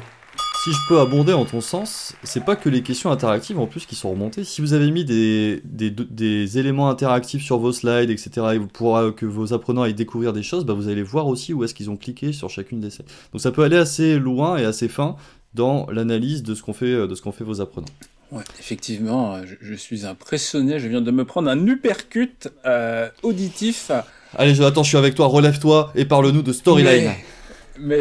Si 0.67 0.73
je 0.73 0.79
peux 0.89 0.99
abonder 0.99 1.33
en 1.33 1.45
ton 1.45 1.61
sens, 1.61 2.15
c'est 2.25 2.45
pas 2.45 2.57
que 2.57 2.69
les 2.69 2.83
questions 2.83 3.13
interactives 3.13 3.57
en 3.61 3.69
plus 3.69 3.87
qui 3.87 3.95
sont 3.95 4.11
remontées. 4.11 4.43
Si 4.43 4.61
vous 4.61 4.73
avez 4.73 4.91
mis 4.91 5.05
des, 5.05 5.63
des, 5.63 6.59
éléments 6.59 6.91
interactifs 6.91 7.45
sur 7.45 7.59
vos 7.59 7.71
slides, 7.71 8.11
etc., 8.11 8.31
et 8.55 8.59
pour 8.59 9.01
que 9.15 9.27
vos 9.27 9.53
apprenants 9.53 9.83
aillent 9.83 9.95
découvrir 9.95 10.33
des 10.33 10.43
choses, 10.43 10.65
bah 10.65 10.73
vous 10.73 10.89
allez 10.89 11.05
voir 11.05 11.29
aussi 11.29 11.55
où 11.55 11.63
est-ce 11.63 11.73
qu'ils 11.73 11.89
ont 11.89 11.97
cliqué 11.97 12.33
sur 12.33 12.51
chacune 12.51 12.81
des 12.81 12.91
slides. 12.91 13.07
Donc 13.33 13.41
ça 13.41 13.53
peut 13.53 13.63
aller 13.63 13.77
assez 13.77 14.19
loin 14.19 14.57
et 14.57 14.65
assez 14.65 14.89
fin 14.89 15.15
dans 15.55 15.87
l'analyse 15.89 16.43
de 16.43 16.53
ce 16.57 16.65
qu'ont 16.65 16.73
fait, 16.73 17.07
de 17.07 17.15
ce 17.15 17.23
fait 17.31 17.45
vos 17.45 17.61
apprenants. 17.61 17.87
Ouais, 18.33 18.43
effectivement, 18.59 19.39
je, 19.61 19.75
suis 19.75 20.05
impressionné. 20.05 20.81
Je 20.81 20.89
viens 20.89 21.01
de 21.01 21.13
me 21.13 21.25
prendre 21.25 21.49
un 21.49 21.65
uppercut 21.65 22.49
euh, 22.65 23.09
auditif. 23.23 23.93
Allez, 24.35 24.61
attends, 24.63 24.83
je 24.83 24.89
suis 24.89 24.99
avec 24.99 25.15
toi. 25.15 25.29
Relève-toi 25.29 25.93
et 25.95 26.07
parle-nous 26.07 26.43
de 26.43 26.53
Storyline 26.53 27.05
mais 27.05 27.25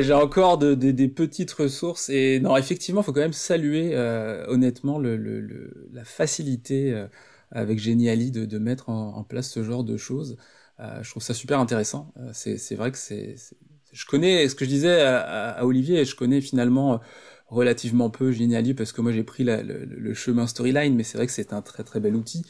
j'ai 0.02 0.14
encore 0.14 0.58
de, 0.58 0.74
des 0.74 1.08
petites 1.08 1.52
ressources 1.52 2.10
et 2.10 2.40
non 2.40 2.56
effectivement 2.58 3.04
faut 3.04 3.14
quand 3.14 3.22
même 3.22 3.34
saluer 3.34 3.92
euh, 3.94 4.46
honnêtement 4.48 5.00
le, 5.00 5.18
le, 5.18 5.90
la 5.94 6.04
facilité 6.04 6.94
euh, 6.94 7.08
avec 7.52 7.80
Geniali 7.80 8.32
de, 8.32 8.46
de 8.46 8.58
mettre 8.58 8.90
en, 8.90 9.24
place 9.24 9.50
ce 9.50 9.64
genre 9.64 9.84
de 9.84 9.98
choses. 9.98 10.38
Euh, 10.80 11.02
je 11.04 11.10
trouve 11.10 11.24
ça 11.24 11.34
super 11.34 11.60
intéressant. 11.60 12.14
Euh, 12.18 12.32
c'est 12.34 12.76
vrai 12.76 12.92
que 12.92 12.98
c'est 12.98 13.36
je 13.94 14.06
connais 14.06 14.50
ce 14.50 14.56
que 14.56 14.66
je 14.66 14.70
disais 14.70 15.02
à, 15.02 15.52
à, 15.52 15.64
Olivier 15.64 16.04
je 16.04 16.16
connais 16.16 16.42
finalement 16.42 17.00
relativement 17.48 18.10
peu 18.10 18.32
Geniali 18.32 18.74
parce 18.74 18.92
que 18.92 19.00
moi 19.00 19.14
j'ai 19.14 19.24
pris 19.24 19.46
la, 19.46 19.64
le, 19.64 20.14
chemin 20.14 20.48
storyline 20.48 20.96
mais 20.96 21.04
c'est 21.04 21.18
vrai 21.18 21.28
que 21.28 21.32
c'est 21.32 21.54
un 21.54 21.62
très 21.62 21.84
très 21.84 22.02
bel 22.02 22.16
outil 22.16 22.44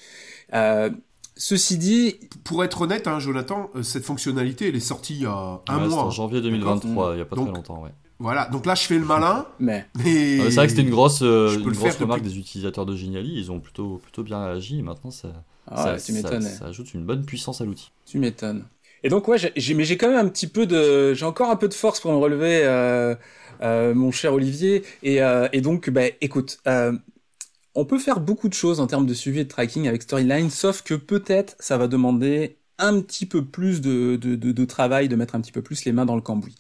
Ceci 1.37 1.77
dit, 1.77 2.15
pour 2.45 2.63
être 2.63 2.81
honnête, 2.81 3.07
hein, 3.07 3.19
Jonathan, 3.19 3.69
euh, 3.75 3.83
cette 3.83 4.05
fonctionnalité, 4.05 4.69
elle 4.69 4.75
est 4.75 4.79
sortie 4.79 5.15
il 5.15 5.23
y 5.23 5.25
a 5.25 5.59
un 5.67 5.81
Ouais, 5.81 5.87
mois. 5.89 6.03
en 6.05 6.09
janvier 6.09 6.41
2023, 6.41 7.15
il 7.15 7.19
y 7.19 7.21
a 7.21 7.25
pas 7.25 7.35
Donc, 7.35 7.47
très 7.47 7.55
longtemps, 7.55 7.83
ouais. 7.83 7.91
Voilà, 8.19 8.45
donc 8.47 8.65
là 8.65 8.75
je 8.75 8.83
fais 8.83 8.97
le 8.97 9.03
malin, 9.03 9.45
mais 9.59 9.85
mais 9.97 10.39
Ah, 10.39 10.43
c'est 10.49 10.55
vrai 10.55 10.67
que 10.67 10.71
c'était 10.71 10.83
une 10.83 10.89
grosse, 10.89 11.21
euh, 11.21 11.59
une 11.59 11.71
grosse 11.71 11.97
remarque 11.97 12.21
depuis- 12.21 12.33
des 12.35 12.39
utilisateurs 12.39 12.85
de 12.85 12.95
Geniali, 12.95 13.33
ils 13.37 13.51
ont 13.51 13.59
plutôt, 13.59 13.97
plutôt 13.97 14.23
bien 14.23 14.41
réagi, 14.45 14.79
et 14.79 14.81
maintenant 14.81 15.11
ça, 15.11 15.27
ah, 15.67 15.75
ça, 15.75 15.97
tu 15.97 16.13
ça- 16.13 16.13
m'étonnes. 16.13 16.41
ça 16.43 16.65
ajoute 16.67 16.93
une 16.93 17.03
bonne 17.05 17.25
puissance 17.25 17.59
à 17.59 17.65
l'outil. 17.65 17.91
Tu 18.05 18.17
m'étonnes. 18.17 18.63
Et 19.03 19.09
donc 19.09 19.27
ouais, 19.27 19.37
j'ai- 19.37 19.51
j'ai- 19.57 19.73
mais 19.73 19.83
j'ai 19.83 19.97
quand 19.97 20.07
même 20.09 20.25
un 20.25 20.29
petit 20.29 20.47
peu 20.47 20.65
de, 20.65 21.13
j'ai 21.13 21.25
encore 21.25 21.49
un 21.49 21.57
peu 21.57 21.67
de 21.67 21.73
force 21.73 21.99
pour 21.99 22.13
me 22.13 22.17
relever, 22.17 22.61
euh, 22.63 23.15
euh, 23.61 23.93
mon 23.93 24.11
cher 24.11 24.33
Olivier. 24.33 24.83
Et, 25.03 25.21
euh, 25.21 25.49
et 25.51 25.59
donc, 25.59 25.89
bah, 25.89 26.03
écoute, 26.21 26.59
euh, 26.67 26.93
on 27.75 27.85
peut 27.85 27.99
faire 27.99 28.19
beaucoup 28.19 28.49
de 28.49 28.53
choses 28.53 28.79
en 28.79 28.87
termes 28.87 29.05
de 29.05 29.13
suivi 29.13 29.39
et 29.41 29.43
de 29.43 29.49
tracking 29.49 29.87
avec 29.87 30.01
Storyline, 30.03 30.49
sauf 30.49 30.81
que 30.81 30.93
peut-être 30.93 31.55
ça 31.59 31.77
va 31.77 31.87
demander 31.87 32.57
un 32.77 33.01
petit 33.01 33.25
peu 33.25 33.45
plus 33.45 33.81
de, 33.81 34.15
de, 34.17 34.65
travail, 34.65 35.07
de 35.09 35.15
mettre 35.15 35.35
un 35.35 35.41
petit 35.41 35.51
peu 35.51 35.61
plus 35.61 35.85
les 35.85 35.91
mains 35.91 36.05
dans 36.05 36.15
le 36.15 36.21
cambouis. 36.21 36.55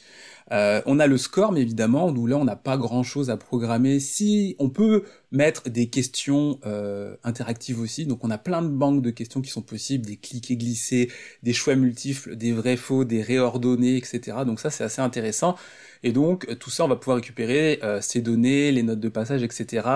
Euh, 0.51 0.81
on 0.85 0.99
a 0.99 1.07
le 1.07 1.17
score, 1.17 1.51
mais 1.51 1.61
évidemment, 1.61 2.11
nous 2.11 2.27
là, 2.27 2.37
on 2.37 2.45
n'a 2.45 2.55
pas 2.55 2.77
grand-chose 2.77 3.29
à 3.29 3.37
programmer. 3.37 3.99
Si 3.99 4.55
on 4.59 4.69
peut 4.69 5.03
mettre 5.31 5.69
des 5.69 5.89
questions 5.89 6.59
euh, 6.65 7.15
interactives 7.23 7.79
aussi, 7.79 8.05
donc 8.05 8.23
on 8.23 8.29
a 8.29 8.37
plein 8.37 8.61
de 8.61 8.67
banques 8.67 9.01
de 9.01 9.09
questions 9.09 9.41
qui 9.41 9.49
sont 9.49 9.63
possibles, 9.63 10.05
des 10.05 10.17
cliquer 10.17 10.55
glisser, 10.55 11.11
des 11.43 11.53
choix 11.53 11.75
multiples, 11.75 12.35
des 12.35 12.51
vrais 12.51 12.77
faux, 12.77 13.05
des 13.05 13.21
réordonnés, 13.21 13.97
etc. 13.97 14.39
Donc 14.45 14.59
ça, 14.59 14.69
c'est 14.69 14.83
assez 14.83 15.01
intéressant. 15.01 15.55
Et 16.03 16.11
donc 16.11 16.47
euh, 16.49 16.55
tout 16.55 16.69
ça, 16.69 16.85
on 16.85 16.87
va 16.87 16.95
pouvoir 16.95 17.17
récupérer 17.17 17.79
ces 18.01 18.21
données, 18.21 18.71
les 18.71 18.83
notes 18.83 18.99
de 18.99 19.09
passage, 19.09 19.43
etc. 19.43 19.87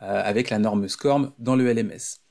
avec 0.00 0.50
la 0.50 0.58
norme 0.58 0.88
SCORM 0.88 1.32
dans 1.38 1.56
le 1.56 1.72
LMS. 1.72 2.21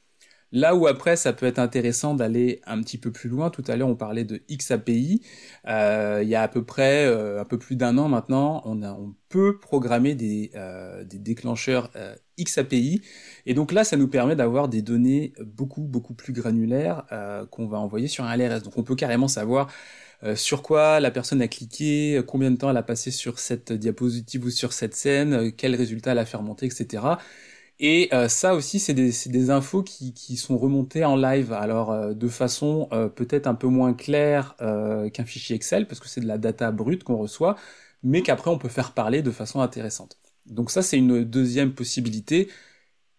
Là 0.54 0.76
où 0.76 0.86
après 0.88 1.16
ça 1.16 1.32
peut 1.32 1.46
être 1.46 1.60
intéressant 1.60 2.14
d'aller 2.14 2.62
un 2.66 2.82
petit 2.82 2.98
peu 2.98 3.10
plus 3.12 3.30
loin, 3.30 3.50
tout 3.50 3.64
à 3.68 3.78
l'heure 3.78 3.88
on 3.88 3.96
parlait 3.96 4.26
de 4.26 4.42
XAPI, 4.50 5.22
euh, 5.68 6.20
il 6.24 6.28
y 6.28 6.36
a 6.36 6.42
à 6.42 6.48
peu 6.50 6.66
près 6.66 7.06
euh, 7.06 7.40
un 7.40 7.46
peu 7.46 7.58
plus 7.58 7.78
d'un 7.78 7.98
an 7.98 8.10
maintenant, 8.10 8.62
on, 8.66 8.82
a, 8.84 8.92
on 8.92 9.16
peut 9.30 9.60
programmer 9.60 10.14
des, 10.14 10.52
euh, 10.56 11.06
des 11.06 11.20
déclencheurs 11.20 11.90
euh, 11.96 12.16
XAPI, 12.38 13.02
et 13.46 13.54
donc 13.54 13.72
là 13.72 13.86
ça 13.86 13.96
nous 13.96 14.10
permet 14.10 14.36
d'avoir 14.36 14.68
des 14.68 14.82
données 14.82 15.32
beaucoup 15.40 15.84
beaucoup 15.84 16.14
plus 16.14 16.34
granulaires 16.34 17.06
euh, 17.14 17.46
qu'on 17.46 17.68
va 17.68 17.80
envoyer 17.80 18.08
sur 18.10 18.26
un 18.26 18.36
LRS. 18.36 18.62
Donc 18.64 18.78
on 18.78 18.84
peut 18.84 18.96
carrément 18.96 19.28
savoir 19.30 19.70
sur 20.36 20.62
quoi 20.62 21.00
la 21.00 21.10
personne 21.10 21.42
a 21.42 21.48
cliqué, 21.48 22.22
combien 22.28 22.52
de 22.52 22.56
temps 22.56 22.70
elle 22.70 22.78
a 22.78 22.84
passé 22.84 23.10
sur 23.10 23.40
cette 23.40 23.74
diapositive 23.74 24.46
ou 24.46 24.52
sur 24.52 24.72
cette 24.72 24.94
scène, 24.94 25.52
quel 25.52 25.74
résultat 25.76 26.12
elle 26.12 26.20
a 26.20 26.26
fait 26.26 26.38
remonter, 26.38 26.68
etc. 26.68 27.18
Et 27.84 28.10
euh, 28.14 28.28
ça 28.30 28.54
aussi, 28.54 28.80
c'est 28.80 28.94
des, 28.94 29.50
infos 29.50 29.82
qui, 29.82 30.38
sont 30.38 30.56
remontées 30.58 31.04
en 31.04 31.16
live, 31.16 31.52
alors 31.52 31.92
euh, 31.92 32.14
de 32.14 32.28
façon 32.28 32.88
euh, 32.94 33.10
peut-être 33.10 33.48
un 33.48 33.56
peu 33.56 33.68
moins 33.68 33.94
claire 33.96 34.56
qu'un 35.14 35.26
fichier 35.26 35.56
Excel, 35.56 35.88
parce 35.88 36.00
que 36.00 36.08
c'est 36.08 36.22
de 36.22 36.28
la 36.28 36.38
data 36.38 36.72
brute 36.72 37.04
qu'on 37.04 37.18
reçoit, 37.18 37.56
mais 38.04 38.22
qu'après 38.22 38.52
on 38.52 38.60
peut 38.60 38.70
faire 38.70 38.94
parler 38.94 39.24
de 39.24 39.32
façon 39.32 39.62
intéressante. 39.62 40.20
Donc 40.46 40.70
ça, 40.70 40.84
c'est 40.84 40.98
une 40.98 41.24
deuxième 41.24 41.74
possibilité. 41.74 42.50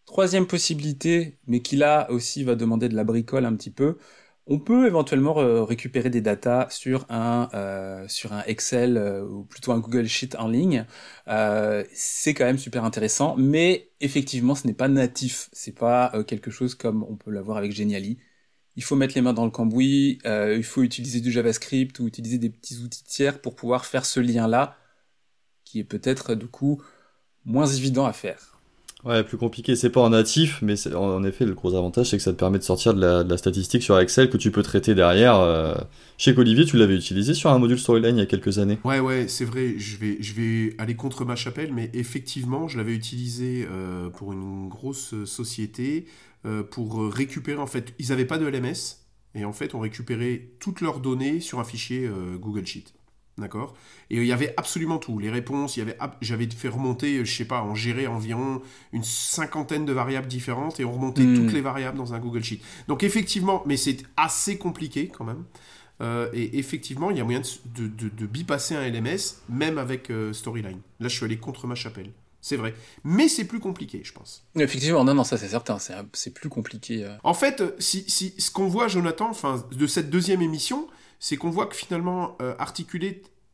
Troisième 0.06 0.46
possibilité, 0.46 1.38
mais 1.46 1.62
qui 1.62 1.76
là 1.76 2.10
aussi 2.10 2.44
va 2.44 2.54
demander 2.56 2.88
de 2.88 2.96
la 2.96 3.04
bricole 3.04 3.44
un 3.46 3.56
petit 3.56 3.70
peu, 3.70 3.98
on 4.46 4.58
peut 4.58 4.86
éventuellement 4.86 5.38
euh, 5.38 5.62
récupérer 5.62 6.10
des 6.10 6.20
datas 6.20 6.68
sur 6.70 7.06
un 7.10 7.48
euh, 7.54 8.06
sur 8.08 8.32
un 8.32 8.42
Excel 8.44 8.96
euh, 8.96 9.24
ou 9.24 9.44
plutôt 9.44 9.72
un 9.72 9.78
Google 9.78 10.06
Sheet 10.06 10.36
en 10.36 10.48
ligne. 10.48 10.86
C'est 11.92 12.34
quand 12.34 12.44
même 12.44 12.58
super 12.58 12.84
intéressant, 12.84 13.36
mais 13.36 13.90
effectivement, 14.00 14.54
ce 14.54 14.66
n'est 14.66 14.74
pas 14.74 14.88
natif. 14.88 15.48
C'est 15.52 15.74
pas 15.76 16.12
quelque 16.26 16.50
chose 16.50 16.74
comme 16.74 17.04
on 17.04 17.16
peut 17.16 17.30
l'avoir 17.30 17.56
avec 17.58 17.72
Geniali. 17.72 18.18
Il 18.76 18.82
faut 18.84 18.96
mettre 18.96 19.14
les 19.14 19.22
mains 19.22 19.34
dans 19.34 19.44
le 19.44 19.50
cambouis. 19.50 20.18
il 20.24 20.64
faut 20.64 20.82
utiliser 20.82 21.20
du 21.20 21.30
JavaScript 21.32 21.98
ou 22.00 22.06
utiliser 22.08 22.38
des 22.38 22.50
petits 22.50 22.78
outils 22.78 23.04
tiers 23.04 23.40
pour 23.40 23.54
pouvoir 23.54 23.86
faire 23.86 24.04
ce 24.06 24.20
lien-là, 24.20 24.76
qui 25.64 25.80
est 25.80 25.84
peut-être 25.84 26.34
du 26.34 26.48
coup 26.48 26.82
moins 27.44 27.66
évident 27.66 28.06
à 28.06 28.12
faire. 28.12 28.51
Ouais, 29.04 29.24
plus 29.24 29.36
compliqué, 29.36 29.74
c'est 29.74 29.90
pas 29.90 30.00
en 30.00 30.10
natif, 30.10 30.60
mais 30.62 30.74
en, 30.94 31.24
effet, 31.24 31.44
le 31.44 31.54
gros 31.54 31.74
avantage, 31.74 32.10
c'est 32.10 32.16
que 32.16 32.22
ça 32.22 32.32
te 32.32 32.38
permet 32.38 32.58
de 32.58 32.62
sortir 32.62 32.94
de 32.94 33.00
la, 33.00 33.36
statistique 33.36 33.82
sur 33.82 33.98
Excel 33.98 34.30
que 34.30 34.36
tu 34.36 34.52
peux 34.52 34.62
traiter 34.62 34.94
derrière. 34.94 35.40
euh. 35.40 35.74
Je 36.18 36.24
sais 36.24 36.34
qu'Olivier, 36.34 36.64
tu 36.64 36.76
l'avais 36.76 36.94
utilisé 36.94 37.34
sur 37.34 37.50
un 37.50 37.58
module 37.58 37.80
Storyline 37.80 38.16
il 38.16 38.20
y 38.20 38.22
a 38.22 38.26
quelques 38.26 38.60
années. 38.60 38.78
Ouais, 38.84 39.00
ouais, 39.00 39.26
c'est 39.26 39.44
vrai, 39.44 39.74
je 39.76 39.96
vais, 39.96 40.18
je 40.20 40.34
vais 40.34 40.76
aller 40.78 40.94
contre 40.94 41.24
ma 41.24 41.34
chapelle, 41.34 41.72
mais 41.72 41.90
effectivement, 41.94 42.68
je 42.68 42.78
l'avais 42.78 42.94
utilisé 42.94 43.66
euh, 43.68 44.08
pour 44.08 44.32
une 44.32 44.68
grosse 44.68 45.14
société 45.24 46.06
euh, 46.46 46.62
pour 46.62 47.12
récupérer, 47.12 47.58
en 47.58 47.66
fait, 47.66 47.94
ils 47.98 48.10
n'avaient 48.10 48.24
pas 48.24 48.38
de 48.38 48.46
LMS, 48.46 49.02
et 49.34 49.44
en 49.44 49.52
fait, 49.52 49.74
on 49.74 49.80
récupérait 49.80 50.50
toutes 50.60 50.80
leurs 50.80 51.00
données 51.00 51.40
sur 51.40 51.58
un 51.58 51.64
fichier 51.64 52.06
euh, 52.06 52.36
Google 52.36 52.66
Sheet. 52.66 52.84
D'accord 53.38 53.74
Et 54.10 54.16
il 54.18 54.26
y 54.26 54.32
avait 54.32 54.52
absolument 54.58 54.98
tout. 54.98 55.18
Les 55.18 55.30
réponses, 55.30 55.76
il 55.76 55.80
y 55.80 55.82
avait, 55.82 55.96
ab- 56.00 56.16
j'avais 56.20 56.46
fait 56.50 56.68
remonter, 56.68 57.24
je 57.24 57.34
sais 57.34 57.46
pas, 57.46 57.62
on 57.64 57.74
gérait 57.74 58.06
environ 58.06 58.60
une 58.92 59.04
cinquantaine 59.04 59.86
de 59.86 59.92
variables 59.92 60.26
différentes 60.28 60.80
et 60.80 60.84
on 60.84 60.92
remontait 60.92 61.22
Hmm. 61.22 61.34
toutes 61.36 61.52
les 61.52 61.62
variables 61.62 61.96
dans 61.96 62.12
un 62.12 62.18
Google 62.18 62.44
Sheet. 62.44 62.60
Donc 62.88 63.02
effectivement, 63.04 63.62
mais 63.64 63.76
c'est 63.78 63.98
assez 64.18 64.58
compliqué 64.58 65.08
quand 65.08 65.24
même. 65.24 65.44
Euh, 66.02 66.28
et 66.34 66.58
effectivement, 66.58 67.10
il 67.10 67.16
y 67.16 67.20
a 67.20 67.24
moyen 67.24 67.40
de, 67.40 67.82
de, 67.82 67.88
de- 67.88 68.08
de 68.14 68.26
bypasser 68.26 68.74
un 68.74 68.82
LMS, 68.82 69.40
même 69.48 69.78
avec 69.78 70.10
euh, 70.10 70.32
Storyline. 70.32 70.80
Là, 71.00 71.08
je 71.08 71.16
suis 71.16 71.24
allé 71.24 71.38
contre 71.38 71.66
ma 71.66 71.74
chapelle. 71.74 72.10
C'est 72.40 72.56
vrai. 72.56 72.74
Mais 73.04 73.28
c'est 73.28 73.44
plus 73.44 73.60
compliqué, 73.60 74.00
je 74.04 74.12
pense. 74.12 74.44
Effectivement, 74.56 75.04
non, 75.04 75.14
non, 75.14 75.22
ça 75.24 75.38
c'est 75.38 75.48
certain, 75.48 75.78
c'est 76.12 76.34
plus 76.34 76.48
compliqué. 76.48 77.04
euh. 77.04 77.14
En 77.22 77.34
fait, 77.34 77.60
euh, 77.60 77.70
si, 77.78 78.04
si, 78.08 78.34
ce 78.36 78.50
qu'on 78.50 78.66
voit, 78.66 78.88
Jonathan, 78.88 79.30
enfin, 79.30 79.64
de 79.70 79.86
cette 79.86 80.10
deuxième 80.10 80.42
émission, 80.42 80.88
c'est 81.22 81.36
qu'on 81.36 81.50
voit 81.50 81.66
que 81.66 81.76
finalement, 81.76 82.36
euh, 82.42 82.54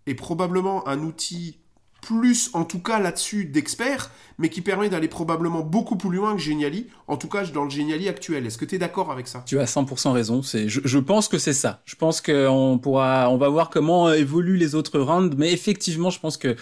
est 0.06 0.14
probablement 0.14 0.88
un 0.88 1.00
outil 1.00 1.58
plus, 2.00 2.48
en 2.54 2.64
tout 2.64 2.78
cas 2.78 2.98
là-dessus, 2.98 3.44
d'experts, 3.44 4.10
mais 4.38 4.48
qui 4.48 4.62
permet 4.62 4.88
d'aller 4.88 5.08
probablement 5.08 5.60
beaucoup 5.60 5.96
plus 5.96 6.16
loin 6.16 6.34
que 6.34 6.40
Geniali, 6.40 6.86
en 7.08 7.18
tout 7.18 7.28
cas 7.28 7.44
dans 7.44 7.64
le 7.64 7.70
Geniali 7.70 8.08
actuel. 8.08 8.46
Est-ce 8.46 8.56
que 8.56 8.64
tu 8.64 8.76
es 8.76 8.78
d'accord 8.78 9.12
avec 9.12 9.28
ça? 9.28 9.42
Tu 9.44 9.58
as 9.58 9.66
100% 9.66 10.12
raison. 10.12 10.40
Je, 10.42 10.98
pense 10.98 11.28
que 11.28 11.36
c'est 11.36 11.52
ça. 11.52 11.82
Je 11.84 11.94
pense 11.94 12.22
qu'on 12.22 12.78
pourra, 12.82 13.28
on 13.28 13.36
va 13.36 13.50
voir 13.50 13.68
comment 13.68 14.10
évoluent 14.14 14.56
les 14.56 14.74
autres 14.74 14.98
rounds, 14.98 15.36
mais 15.36 15.52
effectivement, 15.52 16.08
je 16.08 16.20
pense 16.20 16.38
que 16.38 16.56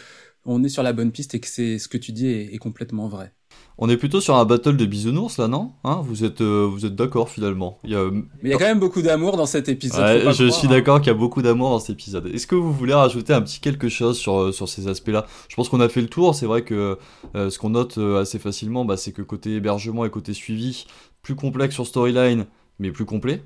on 0.45 0.65
est 0.65 0.69
sur 0.69 0.83
la 0.83 0.93
bonne 0.93 1.13
piste 1.13 1.37
et 1.37 1.41
que 1.41 1.47
c'est 1.47 1.79
ce 1.79 1.87
que 1.87 1.99
tu 1.99 2.11
dis 2.11 2.27
est 2.29 2.59
complètement 2.59 3.07
vrai. 3.07 3.33
On 3.78 3.90
est 3.90 3.99
plutôt 3.99 4.23
sur 4.23 4.37
un 4.37 4.45
battle 4.47 4.76
de 4.76 4.87
bisounours 4.87 5.37
là, 5.38 5.49
non 5.49 5.73
hein 5.85 6.00
Vous 6.02 6.25
êtes, 6.25 6.40
euh, 6.40 6.66
vous 6.71 6.87
êtes 6.87 6.95
d'accord 6.95 7.28
finalement 7.28 7.78
il 7.85 7.90
y 7.90 7.95
a... 7.95 8.04
Mais 8.11 8.23
il 8.45 8.50
y 8.50 8.54
a 8.54 8.59
quand 8.59 8.64
même 8.64 8.80
beaucoup 8.80 9.02
d'amour 9.02 9.37
dans 9.37 9.45
cet 9.45 9.68
épisode. 9.68 10.00
Ouais, 10.00 10.33
je 10.33 10.45
croire, 10.45 10.52
suis 10.52 10.66
hein. 10.66 10.71
d'accord 10.71 11.00
qu'il 11.00 11.09
y 11.09 11.14
a 11.14 11.18
beaucoup 11.18 11.42
d'amour 11.42 11.71
dans 11.71 11.78
cet 11.78 11.90
épisode. 11.90 12.26
Est-ce 12.26 12.47
que 12.47 12.54
vous 12.54 12.73
voulez 12.73 12.95
rajouter 12.95 13.35
un 13.35 13.42
petit 13.42 13.61
quelque 13.61 13.88
chose 13.90 14.16
sur, 14.16 14.40
euh, 14.40 14.52
sur 14.52 14.68
ces 14.68 14.88
aspects-là? 14.88 15.26
Je 15.49 15.56
pense 15.56 15.68
qu'on 15.68 15.80
a 15.80 15.90
fait 15.90 16.00
le 16.00 16.09
tour. 16.09 16.35
C'est 16.35 16.47
vrai 16.47 16.62
que 16.62 16.99
euh, 17.35 17.50
ce 17.50 17.59
qu'on 17.59 17.71
note 17.71 17.99
assez 17.99 18.38
facilement, 18.38 18.85
bah, 18.87 18.97
c'est 18.97 19.12
que 19.12 19.23
côté 19.23 19.54
hébergement 19.54 20.04
et 20.06 20.11
côté 20.11 20.33
suivi, 20.33 20.87
plus 21.23 21.35
complexe 21.35 21.75
sur 21.75 21.87
Storyline, 21.87 22.47
mais 22.78 22.90
plus 22.90 23.04
complet. 23.04 23.42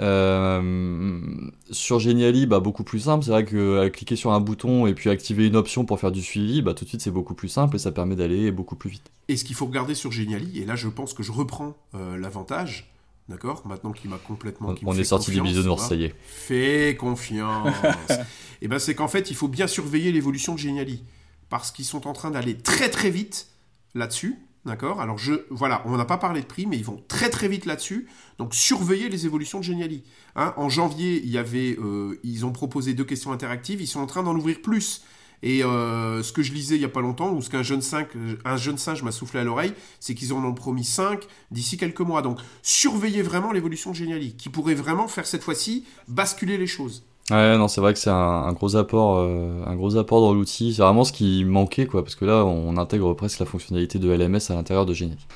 Euh, 0.00 1.50
sur 1.70 1.98
Geniali, 1.98 2.46
bah, 2.46 2.60
beaucoup 2.60 2.84
plus 2.84 3.00
simple. 3.00 3.24
C'est 3.24 3.30
vrai 3.30 3.44
que 3.44 3.56
euh, 3.56 3.90
cliquer 3.90 4.16
sur 4.16 4.32
un 4.32 4.40
bouton 4.40 4.86
et 4.86 4.94
puis 4.94 5.10
activer 5.10 5.46
une 5.46 5.56
option 5.56 5.84
pour 5.84 6.00
faire 6.00 6.12
du 6.12 6.22
suivi, 6.22 6.62
bah, 6.62 6.74
tout 6.74 6.84
de 6.84 6.88
suite 6.88 7.02
c'est 7.02 7.10
beaucoup 7.10 7.34
plus 7.34 7.48
simple 7.48 7.76
et 7.76 7.78
ça 7.78 7.92
permet 7.92 8.16
d'aller 8.16 8.50
beaucoup 8.50 8.76
plus 8.76 8.90
vite. 8.90 9.10
Et 9.28 9.36
ce 9.36 9.44
qu'il 9.44 9.54
faut 9.54 9.66
regarder 9.66 9.94
sur 9.94 10.10
Geniali, 10.10 10.60
et 10.60 10.64
là 10.64 10.76
je 10.76 10.88
pense 10.88 11.14
que 11.14 11.22
je 11.22 11.32
reprends 11.32 11.76
euh, 11.94 12.16
l'avantage, 12.16 12.92
d'accord 13.28 13.62
Maintenant 13.66 13.92
qu'il 13.92 14.10
m'a 14.10 14.18
complètement... 14.18 14.74
On, 14.84 14.96
est 14.96 15.04
sorti 15.04 15.30
des 15.30 15.38
confiance, 15.38 15.56
bisounours, 15.56 15.88
ça 15.88 15.94
y 15.94 16.04
est. 16.04 16.14
Fais 16.26 16.96
confiance. 16.98 17.74
et 18.62 18.68
ben 18.68 18.78
c'est 18.78 18.94
qu'en 18.94 19.08
fait, 19.08 19.30
il 19.30 19.36
faut 19.36 19.48
bien 19.48 19.66
surveiller 19.66 20.12
l'évolution 20.12 20.54
de 20.54 20.58
Geniali. 20.58 21.04
Parce 21.48 21.70
qu'ils 21.70 21.84
sont 21.84 22.06
en 22.06 22.14
train 22.14 22.30
d'aller 22.30 22.56
très 22.56 22.88
très 22.88 23.10
vite 23.10 23.48
là-dessus. 23.94 24.38
D'accord? 24.64 25.00
Alors, 25.00 25.18
je, 25.18 25.34
voilà, 25.50 25.82
on 25.86 25.96
n'a 25.96 26.04
pas 26.04 26.18
parlé 26.18 26.40
de 26.40 26.46
prix, 26.46 26.66
mais 26.66 26.76
ils 26.76 26.84
vont 26.84 27.02
très 27.08 27.30
très 27.30 27.48
vite 27.48 27.66
là-dessus. 27.66 28.06
Donc, 28.38 28.54
surveillez 28.54 29.08
les 29.08 29.26
évolutions 29.26 29.58
de 29.58 29.64
Geniali. 29.64 30.04
Hein, 30.36 30.54
en 30.56 30.68
janvier, 30.68 31.20
il 31.24 31.30
y 31.30 31.36
avait, 31.38 31.76
euh, 31.80 32.20
ils 32.22 32.46
ont 32.46 32.52
proposé 32.52 32.94
deux 32.94 33.04
questions 33.04 33.32
interactives. 33.32 33.80
Ils 33.80 33.88
sont 33.88 33.98
en 34.00 34.06
train 34.06 34.22
d'en 34.22 34.36
ouvrir 34.36 34.62
plus. 34.62 35.02
Et 35.42 35.64
euh, 35.64 36.22
ce 36.22 36.32
que 36.32 36.42
je 36.44 36.52
lisais 36.52 36.76
il 36.76 36.80
y 36.80 36.84
a 36.84 36.88
pas 36.88 37.00
longtemps, 37.00 37.32
ou 37.32 37.42
ce 37.42 37.50
qu'un 37.50 37.64
jeune, 37.64 37.82
singe- 37.82 38.06
un 38.44 38.56
jeune 38.56 38.78
singe 38.78 39.02
m'a 39.02 39.10
soufflé 39.10 39.40
à 39.40 39.44
l'oreille, 39.44 39.74
c'est 39.98 40.14
qu'ils 40.14 40.32
en 40.32 40.44
ont 40.44 40.54
promis 40.54 40.84
5 40.84 41.26
d'ici 41.50 41.76
quelques 41.76 42.00
mois. 42.00 42.22
Donc, 42.22 42.38
surveillez 42.62 43.22
vraiment 43.22 43.50
l'évolution 43.50 43.90
de 43.90 43.96
Geniali, 43.96 44.36
qui 44.36 44.48
pourrait 44.48 44.74
vraiment 44.76 45.08
faire 45.08 45.26
cette 45.26 45.42
fois-ci 45.42 45.84
basculer 46.06 46.56
les 46.56 46.68
choses. 46.68 47.02
Ouais, 47.32 47.56
non, 47.56 47.66
c'est 47.66 47.80
vrai 47.80 47.94
que 47.94 47.98
c'est 47.98 48.10
un, 48.10 48.14
un 48.14 48.52
gros 48.52 48.76
apport, 48.76 49.16
euh, 49.18 49.64
un 49.66 49.74
gros 49.74 49.96
apport 49.96 50.20
dans 50.20 50.34
l'outil. 50.34 50.74
C'est 50.74 50.82
vraiment 50.82 51.04
ce 51.04 51.12
qui 51.12 51.44
manquait, 51.46 51.86
quoi, 51.86 52.02
parce 52.02 52.14
que 52.14 52.26
là, 52.26 52.44
on 52.44 52.76
intègre 52.76 53.14
presque 53.14 53.38
la 53.38 53.46
fonctionnalité 53.46 53.98
de 53.98 54.10
LMS 54.10 54.50
à 54.50 54.54
l'intérieur 54.54 54.84
de 54.84 54.92
Geniali. 54.92 55.26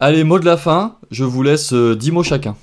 Allez, 0.00 0.24
mot 0.24 0.40
de 0.40 0.44
la 0.44 0.56
fin. 0.56 0.98
Je 1.12 1.22
vous 1.22 1.44
laisse 1.44 1.72
euh, 1.72 1.94
10 1.94 2.10
mots 2.10 2.22
chacun. 2.24 2.56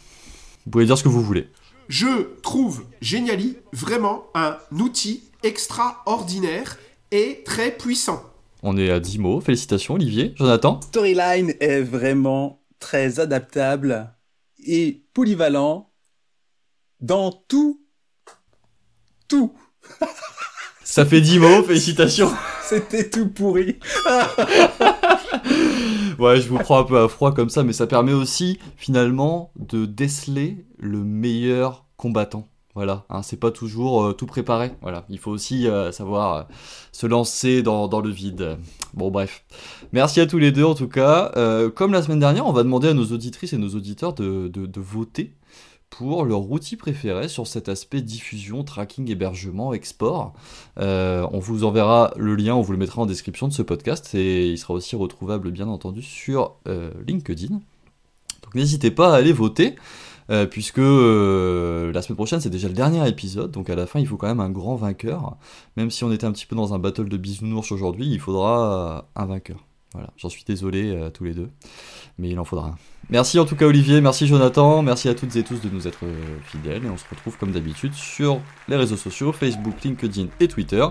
Vous 0.65 0.71
pouvez 0.71 0.85
dire 0.85 0.97
ce 0.97 1.03
que 1.03 1.09
vous 1.09 1.21
voulez. 1.23 1.47
Je 1.87 2.35
trouve 2.41 2.83
Geniali 3.01 3.55
vraiment 3.71 4.25
un 4.35 4.57
outil 4.77 5.23
extraordinaire 5.41 6.77
et 7.11 7.41
très 7.45 7.71
puissant. 7.71 8.21
On 8.61 8.75
est 8.77 8.89
à 8.91 8.99
10 8.99 9.19
mots. 9.19 9.39
Félicitations, 9.39 9.93
Olivier. 9.93 10.33
Jonathan. 10.35 10.81
Storyline 10.81 11.53
est 11.61 11.79
vraiment 11.79 12.61
très 12.79 13.21
adaptable 13.21 14.13
et 14.67 15.05
polyvalent 15.13 15.89
dans 16.99 17.31
tout. 17.31 17.81
Tout. 19.29 19.53
Ça 20.83 21.05
fait 21.05 21.21
10 21.21 21.39
mots, 21.39 21.63
félicitations. 21.63 22.31
C'était 22.63 23.09
tout 23.09 23.29
pourri. 23.29 23.77
ouais, 26.19 26.41
je 26.41 26.49
vous 26.49 26.57
prends 26.57 26.79
un 26.79 26.83
peu 26.83 26.99
à 26.99 27.07
froid 27.07 27.31
comme 27.31 27.49
ça, 27.49 27.63
mais 27.63 27.73
ça 27.73 27.85
permet 27.85 28.13
aussi 28.13 28.57
finalement 28.75 29.51
de 29.55 29.85
déceler 29.85 30.65
le 30.79 31.03
meilleur 31.03 31.85
combattant. 31.95 32.47
Voilà, 32.75 33.05
hein, 33.09 33.21
c'est 33.23 33.39
pas 33.39 33.51
toujours 33.51 34.03
euh, 34.03 34.13
tout 34.13 34.25
préparé. 34.25 34.71
Voilà, 34.81 35.05
il 35.09 35.19
faut 35.19 35.31
aussi 35.31 35.67
euh, 35.67 35.91
savoir 35.91 36.33
euh, 36.33 36.43
se 36.91 37.05
lancer 37.07 37.61
dans, 37.61 37.87
dans, 37.87 37.99
le 37.99 38.09
vide. 38.09 38.57
Bon, 38.93 39.11
bref. 39.11 39.43
Merci 39.91 40.21
à 40.21 40.27
tous 40.27 40.37
les 40.37 40.51
deux 40.51 40.63
en 40.63 40.75
tout 40.75 40.87
cas. 40.87 41.31
comme 41.75 41.93
la 41.93 42.01
semaine 42.01 42.19
dernière, 42.19 42.47
on 42.47 42.53
va 42.53 42.63
demander 42.63 42.87
à 42.87 42.93
nos 42.93 43.05
auditrices 43.05 43.53
et 43.53 43.57
nos 43.57 43.75
auditeurs 43.75 44.13
de, 44.13 44.47
de, 44.47 44.65
de 44.65 44.79
voter 44.79 45.33
pour 45.89 46.25
leur 46.25 46.49
outil 46.51 46.75
préféré 46.75 47.27
sur 47.27 47.47
cet 47.47 47.69
aspect 47.69 48.01
diffusion, 48.01 48.63
tracking, 48.63 49.09
hébergement, 49.09 49.73
export. 49.73 50.33
Euh, 50.79 51.27
on 51.31 51.39
vous 51.39 51.63
enverra 51.63 52.13
le 52.15 52.35
lien, 52.35 52.55
on 52.55 52.61
vous 52.61 52.71
le 52.71 52.77
mettra 52.77 53.01
en 53.01 53.05
description 53.05 53.47
de 53.47 53.53
ce 53.53 53.61
podcast 53.61 54.13
et 54.15 54.49
il 54.49 54.57
sera 54.57 54.73
aussi 54.73 54.95
retrouvable 54.95 55.51
bien 55.51 55.67
entendu 55.67 56.01
sur 56.01 56.55
euh, 56.67 56.91
LinkedIn. 57.07 57.55
Donc 58.43 58.55
n'hésitez 58.55 58.91
pas 58.91 59.13
à 59.13 59.17
aller 59.17 59.33
voter. 59.33 59.75
Euh, 60.31 60.45
puisque 60.45 60.77
la 60.77 62.01
semaine 62.03 62.15
prochaine 62.15 62.39
c'est 62.39 62.51
déjà 62.51 62.67
le 62.67 62.75
dernier 62.75 63.07
épisode, 63.07 63.49
donc 63.49 63.67
à 63.67 63.75
la 63.75 63.87
fin 63.87 63.99
il 63.99 64.05
faut 64.05 64.15
quand 64.15 64.27
même 64.27 64.39
un 64.39 64.51
grand 64.51 64.75
vainqueur. 64.75 65.37
Même 65.75 65.89
si 65.89 66.03
on 66.03 66.11
était 66.11 66.25
un 66.25 66.31
petit 66.31 66.45
peu 66.45 66.55
dans 66.55 66.75
un 66.75 66.79
battle 66.79 67.09
de 67.09 67.17
bisounours 67.17 67.71
aujourd'hui, 67.71 68.07
il 68.07 68.19
faudra 68.19 69.09
un 69.15 69.25
vainqueur. 69.25 69.68
Voilà, 69.93 70.09
j'en 70.17 70.29
suis 70.29 70.43
désolé 70.43 70.95
à 71.01 71.09
tous 71.09 71.23
les 71.23 71.33
deux, 71.33 71.49
mais 72.17 72.29
il 72.29 72.39
en 72.39 72.43
faudra 72.43 72.67
un. 72.67 72.75
Merci 73.09 73.39
en 73.39 73.45
tout 73.45 73.55
cas 73.55 73.65
Olivier, 73.65 74.01
merci 74.01 74.27
Jonathan, 74.27 74.83
merci 74.83 75.09
à 75.09 75.15
toutes 75.15 75.35
et 75.35 75.43
tous 75.43 75.61
de 75.61 75.69
nous 75.69 75.87
être 75.87 76.05
fidèles 76.43 76.85
et 76.85 76.89
on 76.89 76.97
se 76.97 77.05
retrouve 77.09 77.37
comme 77.37 77.51
d'habitude 77.51 77.95
sur 77.95 78.39
les 78.67 78.75
réseaux 78.75 78.97
sociaux, 78.97 79.31
Facebook, 79.31 79.83
LinkedIn 79.83 80.27
et 80.39 80.47
Twitter 80.47 80.85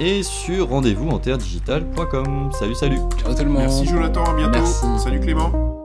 et 0.00 0.22
sur 0.22 0.68
rendez-vous 0.68 1.08
en 1.10 1.18
terredigital.com. 1.18 2.50
Salut 2.52 2.74
salut. 2.74 2.98
Ciao 3.18 3.34
tout 3.34 3.44
le 3.44 3.50
monde. 3.50 3.62
Merci 3.62 3.86
Jonathan, 3.86 4.24
à 4.24 4.34
bientôt. 4.34 4.64
Salut 4.98 5.20
Clément 5.20 5.81